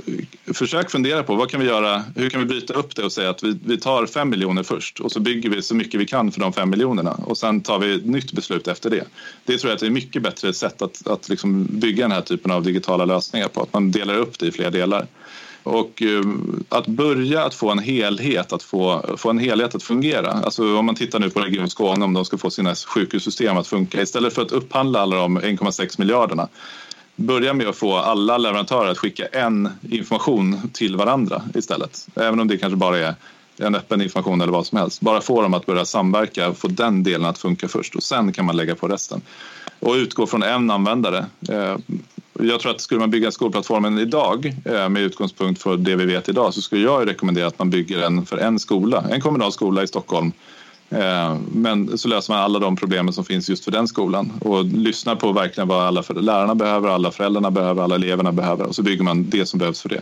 försök 0.54 0.90
fundera 0.90 1.22
på 1.22 1.34
vad 1.34 1.50
kan 1.50 1.61
vi 1.61 1.66
göra, 1.66 2.04
hur 2.16 2.30
kan 2.30 2.40
vi 2.40 2.46
bryta 2.46 2.74
upp 2.74 2.96
det 2.96 3.04
och 3.04 3.12
säga 3.12 3.30
att 3.30 3.42
vi, 3.42 3.58
vi 3.64 3.78
tar 3.78 4.06
5 4.06 4.30
miljoner 4.30 4.62
först 4.62 5.00
och 5.00 5.12
så 5.12 5.20
bygger 5.20 5.50
vi 5.50 5.62
så 5.62 5.74
mycket 5.74 6.00
vi 6.00 6.06
kan 6.06 6.32
för 6.32 6.40
de 6.40 6.52
5 6.52 6.70
miljonerna 6.70 7.12
och 7.12 7.38
sen 7.38 7.61
tar 7.61 7.78
vi 7.78 7.94
ett 7.94 8.06
nytt 8.06 8.32
beslut 8.32 8.68
efter 8.68 8.90
det. 8.90 9.04
Det 9.44 9.58
tror 9.58 9.70
jag 9.70 9.74
att 9.74 9.80
det 9.80 9.87
är 9.87 9.90
mycket 9.90 10.22
bättre 10.22 10.52
sätt 10.52 10.82
att, 10.82 11.06
att 11.06 11.28
liksom 11.28 11.66
bygga 11.70 12.04
den 12.04 12.12
här 12.12 12.20
typen 12.20 12.50
av 12.50 12.62
digitala 12.62 13.04
lösningar 13.04 13.48
på, 13.48 13.62
att 13.62 13.72
man 13.72 13.90
delar 13.90 14.14
upp 14.14 14.38
det 14.38 14.46
i 14.46 14.52
fler 14.52 14.70
delar. 14.70 15.06
Och 15.68 16.02
ehm, 16.02 16.64
att 16.68 16.87
börja 16.87 17.44
att 17.44 17.54
få 17.54 17.70
en 17.70 17.78
helhet 17.78 18.52
att 18.52 18.62
få, 18.62 19.14
få 19.16 19.31
en 19.31 19.38
helhet 19.38 19.74
att 19.74 19.83
fungera. 19.83 20.31
Alltså 20.31 20.78
om 20.78 20.87
man 20.87 20.94
tittar 20.94 21.18
nu 21.18 21.31
på 21.31 21.40
Region 21.40 21.70
Skåne 21.70 22.04
om 22.04 22.14
de 22.14 22.24
ska 22.24 22.38
få 22.38 22.50
sina 22.50 22.74
sjukhussystem 22.74 23.57
att 23.57 23.66
funka 23.66 24.02
istället 24.02 24.35
för 24.35 24.42
att 24.42 24.52
upphandla 24.52 25.00
alla 25.00 25.16
de 25.16 25.38
1,6 25.38 25.98
miljarderna 25.98 26.48
börja 27.18 27.54
med 27.54 27.68
att 27.68 27.76
få 27.76 27.96
alla 27.96 28.38
leverantörer 28.38 28.90
att 28.90 28.98
skicka 28.98 29.26
en 29.26 29.68
information 29.90 30.70
till 30.72 30.96
varandra 30.96 31.42
istället. 31.54 32.09
Även 32.14 32.40
om 32.40 32.48
det 32.48 32.57
kanske 32.57 32.76
bara 32.76 32.98
är 32.98 33.14
en 33.57 33.74
öppen 33.74 34.02
information 34.02 34.40
eller 34.40 34.52
vad 34.52 34.66
som 34.66 34.78
helst. 34.78 35.00
Bara 35.00 35.20
få 35.20 35.42
dem 35.42 35.54
att 35.54 35.66
börja 35.66 35.85
samverka, 35.85 36.54
få 36.54 36.68
den 36.68 37.02
delen 37.02 37.26
att 37.26 37.38
funka 37.38 37.68
först 37.68 37.94
och 37.94 38.02
sen 38.02 38.33
kan 38.33 38.44
man 38.44 38.57
lägga 38.57 38.74
på 38.74 38.88
resten. 38.88 39.20
Och 39.81 39.94
utgå 39.94 40.26
från 40.26 40.42
en 40.42 40.70
användare. 40.70 41.26
Eh, 41.48 41.76
jag 42.40 42.61
tror 42.61 42.72
att 42.72 42.81
skulle 42.81 43.01
man 43.01 43.11
bygga 43.11 43.31
skolplattformen 43.31 43.98
idag 43.98 44.55
eh, 44.64 44.88
med 44.88 45.03
utgångspunkt 45.03 45.62
för 45.62 45.77
det 45.77 45.96
vi 45.96 46.07
vet 46.07 46.29
idag 46.29 46.55
så 46.55 46.62
skulle 46.62 46.83
jag 46.83 47.09
rekommendera 47.09 47.46
att 47.46 47.59
man 47.59 47.70
bygger 47.70 48.03
en 48.03 48.27
för 48.27 48.37
en 48.37 48.59
skola, 48.59 49.05
en 49.11 49.20
kommunal 49.20 49.53
skola 49.53 49.83
i 49.83 49.87
Stockholm. 49.87 50.33
Eh, 50.90 51.37
men 51.53 51.98
så 51.98 52.09
löser 52.09 52.33
man 52.33 52.42
alla 52.42 52.59
de 52.59 52.77
problemen 52.77 53.12
som 53.12 53.24
finns 53.24 53.51
just 53.51 53.64
för 53.64 53.70
den 53.70 53.88
skolan 53.88 54.33
och 54.40 54.64
lyssnar 54.64 55.16
på 55.16 55.33
verkligen 55.33 55.68
vad 55.68 55.83
alla 55.83 56.05
lärarna 56.09 56.55
behöver, 56.55 56.88
alla 56.88 57.11
föräldrarna 57.11 57.51
behöver, 57.51 57.83
alla 57.83 57.94
eleverna 57.94 58.33
behöver 58.33 58.66
och 58.66 58.74
så 58.74 58.83
bygger 58.83 59.05
man 59.05 59.31
det 59.31 59.46
som 59.46 59.59
behövs 59.59 59.83
för 59.83 59.88
det. 59.88 60.01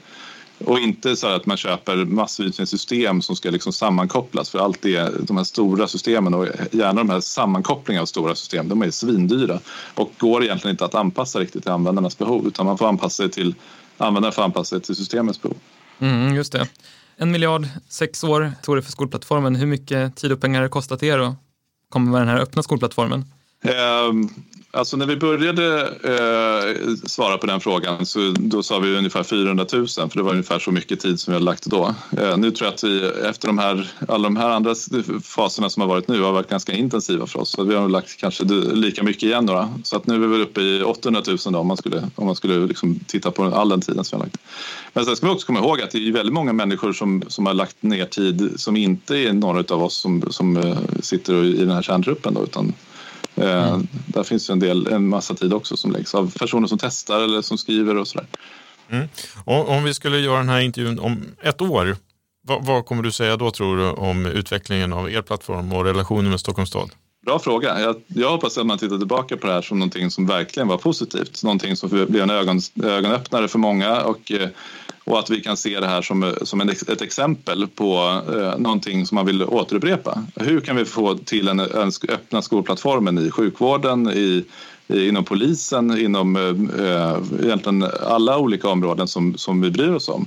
Och 0.65 0.79
inte 0.79 1.17
så 1.17 1.27
att 1.27 1.47
man 1.47 1.57
köper 1.57 1.97
massvis 1.97 2.59
med 2.59 2.69
system 2.69 3.23
som 3.23 3.37
ska 3.37 3.51
liksom 3.51 3.73
sammankopplas 3.73 4.51
för 4.51 4.59
allt 4.59 4.83
det, 4.83 5.27
de 5.27 5.37
här 5.37 5.45
stora 5.45 5.89
systemen 5.89 6.35
och 6.35 6.47
gärna 6.71 6.93
de 6.93 7.11
här 7.11 7.21
sammankopplingen 7.21 8.03
av 8.03 8.07
stora 8.07 8.35
system, 8.35 8.69
de 8.69 8.83
är 8.83 8.91
svindyra 8.91 9.61
och 9.95 10.13
går 10.19 10.45
egentligen 10.45 10.75
inte 10.75 10.85
att 10.85 10.95
anpassa 10.95 11.39
riktigt 11.39 11.63
till 11.63 11.73
användarnas 11.73 12.19
behov 12.19 12.47
utan 12.47 12.67
man 12.67 12.79
får 12.79 12.89
anpassa 12.89 13.23
sig 13.23 13.31
till, 13.31 13.55
användaren 13.99 14.33
får 14.33 14.43
anpassa 14.43 14.77
sig 14.77 14.81
till 14.81 14.97
systemets 14.97 15.43
behov. 15.43 15.57
Mm, 15.99 16.35
just 16.35 16.53
det. 16.53 16.69
En 17.17 17.31
miljard, 17.31 17.67
sex 17.89 18.25
år 18.25 18.53
tog 18.63 18.77
det 18.77 18.83
för 18.83 18.93
skolplattformen. 18.93 19.57
Hur 19.57 19.67
mycket 19.67 20.17
tid 20.17 20.33
och 20.33 20.41
pengar 20.41 20.59
har 20.59 20.63
det 20.63 20.71
kostat 20.71 21.03
er 21.03 21.19
att 21.19 21.35
komma 21.89 22.11
med 22.11 22.21
den 22.21 22.29
här 22.29 22.39
öppna 22.39 22.63
skolplattformen? 22.63 23.25
Alltså 24.77 24.97
när 24.97 25.07
vi 25.07 25.17
började 25.17 25.83
eh, 25.83 26.95
svara 27.07 27.39
på 27.39 27.47
den 27.47 27.61
frågan 27.61 28.07
så 28.07 28.35
då 28.39 28.63
sa 28.63 28.79
vi 28.79 28.97
ungefär 28.97 29.23
400 29.23 29.67
000 29.73 29.89
för 29.89 30.11
det 30.15 30.23
var 30.23 30.31
ungefär 30.31 30.59
så 30.59 30.71
mycket 30.71 31.01
tid 31.01 31.21
som 31.21 31.33
vi 31.33 31.35
hade 31.35 31.45
lagt 31.45 31.67
då. 31.67 31.95
Eh, 32.19 32.37
nu 32.37 32.51
tror 32.51 32.67
jag 32.67 32.75
att 32.75 32.85
vi 32.85 33.09
efter 33.29 33.47
de 33.47 33.59
här, 33.59 33.91
alla 34.09 34.23
de 34.23 34.37
här 34.37 34.51
andra 34.51 34.75
faserna 35.23 35.71
som 35.71 35.81
har 35.81 35.89
varit 35.89 36.09
nu 36.09 36.23
har 36.23 36.33
varit 36.33 36.51
ganska 36.51 36.73
intensiva 36.73 37.27
för 37.27 37.39
oss. 37.41 37.51
Så 37.51 37.65
vi 37.65 37.75
har 37.75 37.89
lagt 37.89 38.17
kanske 38.17 38.45
lika 38.45 39.03
mycket 39.03 39.23
igen 39.23 39.47
då. 39.47 39.69
Så 39.83 39.97
att 39.97 40.07
nu 40.07 40.15
är 40.15 40.29
vi 40.29 40.43
uppe 40.43 40.61
i 40.61 40.83
800 40.83 41.23
000 41.27 41.39
då, 41.45 41.59
om 41.59 41.67
man 41.67 41.77
skulle, 41.77 42.11
om 42.15 42.27
man 42.27 42.37
skulle 42.37 42.67
liksom 42.67 42.99
titta 43.07 43.31
på 43.31 43.45
all 43.45 43.69
den 43.69 43.81
tiden 43.81 44.05
som 44.05 44.19
vi 44.19 44.21
har 44.21 44.27
lagt. 44.27 44.37
Men 44.93 45.05
sen 45.05 45.17
ska 45.17 45.27
vi 45.27 45.33
också 45.33 45.47
komma 45.47 45.59
ihåg 45.59 45.81
att 45.81 45.91
det 45.91 46.09
är 46.09 46.13
väldigt 46.13 46.35
många 46.35 46.53
människor 46.53 46.93
som, 46.93 47.23
som 47.29 47.47
har 47.47 47.55
lagt 47.55 47.83
ner 47.83 48.05
tid 48.05 48.53
som 48.57 48.77
inte 48.77 49.17
är 49.17 49.33
några 49.33 49.75
av 49.75 49.83
oss 49.83 49.97
som, 49.97 50.23
som 50.31 50.57
eh, 50.57 50.79
sitter 51.01 51.45
i 51.45 51.53
den 51.53 51.71
här 51.71 51.83
kärntruppen 51.83 52.35
då, 52.35 52.43
utan 52.43 52.73
mm. 53.37 53.87
Där 54.07 54.23
finns 54.23 54.51
en, 54.51 54.59
del, 54.59 54.87
en 54.87 55.09
massa 55.09 55.35
tid 55.35 55.53
också 55.53 55.77
som 55.77 55.93
läggs 55.93 56.15
av 56.15 56.33
personer 56.39 56.67
som 56.67 56.79
testar 56.79 57.21
eller 57.23 57.43
som 57.43 57.59
skriver 57.59 57.97
och 57.97 58.09
sådär. 58.09 58.27
Mm. 58.91 59.09
Om 59.45 59.85
vi 59.85 59.95
skulle 59.95 60.19
göra 60.19 60.39
den 60.39 60.49
här 60.49 60.61
intervjun 60.61 60.99
om 60.99 61.25
ett 61.43 61.61
år, 61.61 61.97
vad, 62.47 62.65
vad, 62.65 62.87
kommer 62.87 63.03
du 63.03 63.13
säga 63.13 63.37
då 63.37 63.51
tror 63.51 63.77
du 63.77 63.91
om 63.91 64.27
utvecklingen 64.27 64.93
av 64.93 65.11
er 65.11 65.23
plattform 65.23 65.73
och 65.73 65.85
relationen 65.85 66.31
med 66.31 66.41
Stockholms 66.41 66.71
stad? 66.71 66.91
Bra 67.27 67.39
fråga. 67.39 67.81
Jag, 67.81 67.97
jag 68.07 68.31
hoppas 68.31 68.59
att 68.59 68.67
man 68.67 68.79
tittar 68.79 68.99
tillbaka 68.99 69.37
på 69.37 69.47
det 69.47 69.53
här 69.53 69.63
som 69.63 69.79
någonting 69.79 70.11
som 70.11 70.27
verkligen 70.27 70.69
var 70.69 70.79
positivt. 70.79 71.43
Någonting 71.43 71.77
som 71.77 71.89
blev 71.89 72.17
en 72.23 72.31
ögon, 72.31 72.61
ögonöppnare 72.85 73.49
för 73.49 73.59
många 73.59 74.01
och 74.01 74.33
eh, 74.33 74.49
och 75.07 75.19
att 75.19 75.31
vi 75.31 75.41
kan 75.41 75.57
se 75.57 75.81
det 75.81 75.87
här 75.87 76.03
som, 76.03 76.23
eh, 76.23 76.33
som 76.43 76.61
en, 76.61 76.69
ett 76.69 77.03
exempel 77.03 77.67
på 77.67 78.21
eh, 78.29 78.59
någonting 78.59 79.07
som 79.07 79.15
man 79.15 79.27
vill 79.27 79.43
återupprepa. 79.43 80.23
Hur 80.35 80.61
kan 80.61 80.77
vi 80.77 80.85
få 80.85 81.15
till 81.15 81.49
en, 81.49 81.61
en 81.61 81.91
öppna 82.09 82.43
skolplattformen 82.43 83.19
i 83.19 83.31
sjukvården, 83.31 84.11
i, 84.11 84.45
i, 84.89 85.09
inom 85.09 85.25
polisen, 85.25 85.99
inom 85.99 86.37
eh, 86.37 86.87
eh, 86.87 87.19
egentligen 87.43 87.87
alla 88.07 88.39
olika 88.39 88.69
områden 88.69 89.09
som, 89.09 89.39
som 89.39 89.61
vi 89.61 89.71
bryr 89.71 89.93
oss 89.93 90.09
om. 90.09 90.27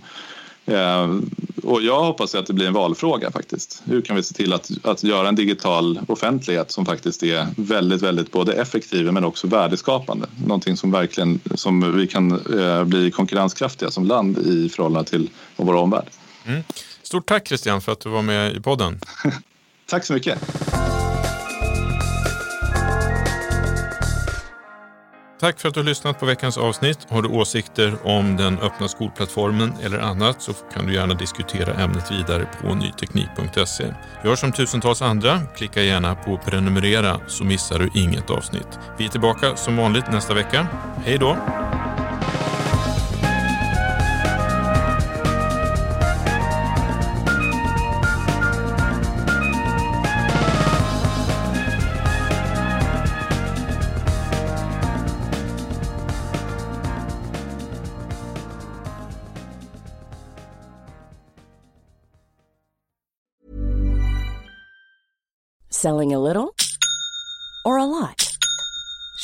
Eh, 0.65 1.19
och 1.63 1.81
jag 1.81 2.03
hoppas 2.03 2.35
att 2.35 2.45
det 2.45 2.53
blir 2.53 2.67
en 2.67 2.73
valfråga 2.73 3.31
faktiskt. 3.31 3.81
Hur 3.85 4.01
kan 4.01 4.15
vi 4.15 4.23
se 4.23 4.33
till 4.33 4.53
att, 4.53 4.71
att 4.83 5.03
göra 5.03 5.27
en 5.27 5.35
digital 5.35 5.99
offentlighet 6.07 6.71
som 6.71 6.85
faktiskt 6.85 7.23
är 7.23 7.47
väldigt, 7.57 8.01
väldigt 8.01 8.31
både 8.31 8.53
effektiv 8.53 9.13
men 9.13 9.25
också 9.25 9.47
värdeskapande. 9.47 10.27
Någonting 10.45 10.77
som 10.77 10.91
verkligen 10.91 11.39
som 11.55 11.97
vi 11.97 12.07
kan 12.07 12.59
eh, 12.59 12.83
bli 12.83 13.11
konkurrenskraftiga 13.11 13.91
som 13.91 14.05
land 14.05 14.37
i 14.37 14.69
förhållande 14.69 15.09
till 15.09 15.29
vår 15.55 15.73
omvärld. 15.73 16.07
Mm. 16.45 16.63
Stort 17.03 17.25
tack 17.25 17.47
Christian 17.47 17.81
för 17.81 17.91
att 17.91 17.99
du 17.99 18.09
var 18.09 18.21
med 18.21 18.55
i 18.55 18.59
podden. 18.59 18.99
tack 19.85 20.05
så 20.05 20.13
mycket. 20.13 20.39
Tack 25.39 25.59
för 25.59 25.67
att 25.67 25.73
du 25.73 25.79
har 25.79 25.85
lyssnat 25.85 26.19
på 26.19 26.25
veckans 26.25 26.57
avsnitt. 26.57 27.07
Har 27.09 27.21
du 27.21 27.29
åsikter 27.29 27.97
om 28.03 28.37
den 28.37 28.59
öppna 28.59 28.87
skolplattformen 28.87 29.73
eller 29.83 29.99
annat 29.99 30.41
så 30.41 30.53
kan 30.53 30.85
du 30.85 30.93
gärna 30.93 31.13
diskutera 31.13 31.73
ämnet 31.73 32.11
vidare 32.11 32.47
på 32.61 32.75
nyteknik.se. 32.75 33.93
Gör 34.23 34.35
som 34.35 34.51
tusentals 34.51 35.01
andra, 35.01 35.41
klicka 35.55 35.81
gärna 35.81 36.15
på 36.15 36.37
prenumerera 36.37 37.19
så 37.27 37.43
missar 37.43 37.79
du 37.79 37.89
inget 38.01 38.29
avsnitt. 38.29 38.79
Vi 38.97 39.05
är 39.05 39.09
tillbaka 39.09 39.55
som 39.55 39.77
vanligt 39.77 40.11
nästa 40.11 40.33
vecka. 40.33 40.67
Hej 41.05 41.17
då! 41.17 41.37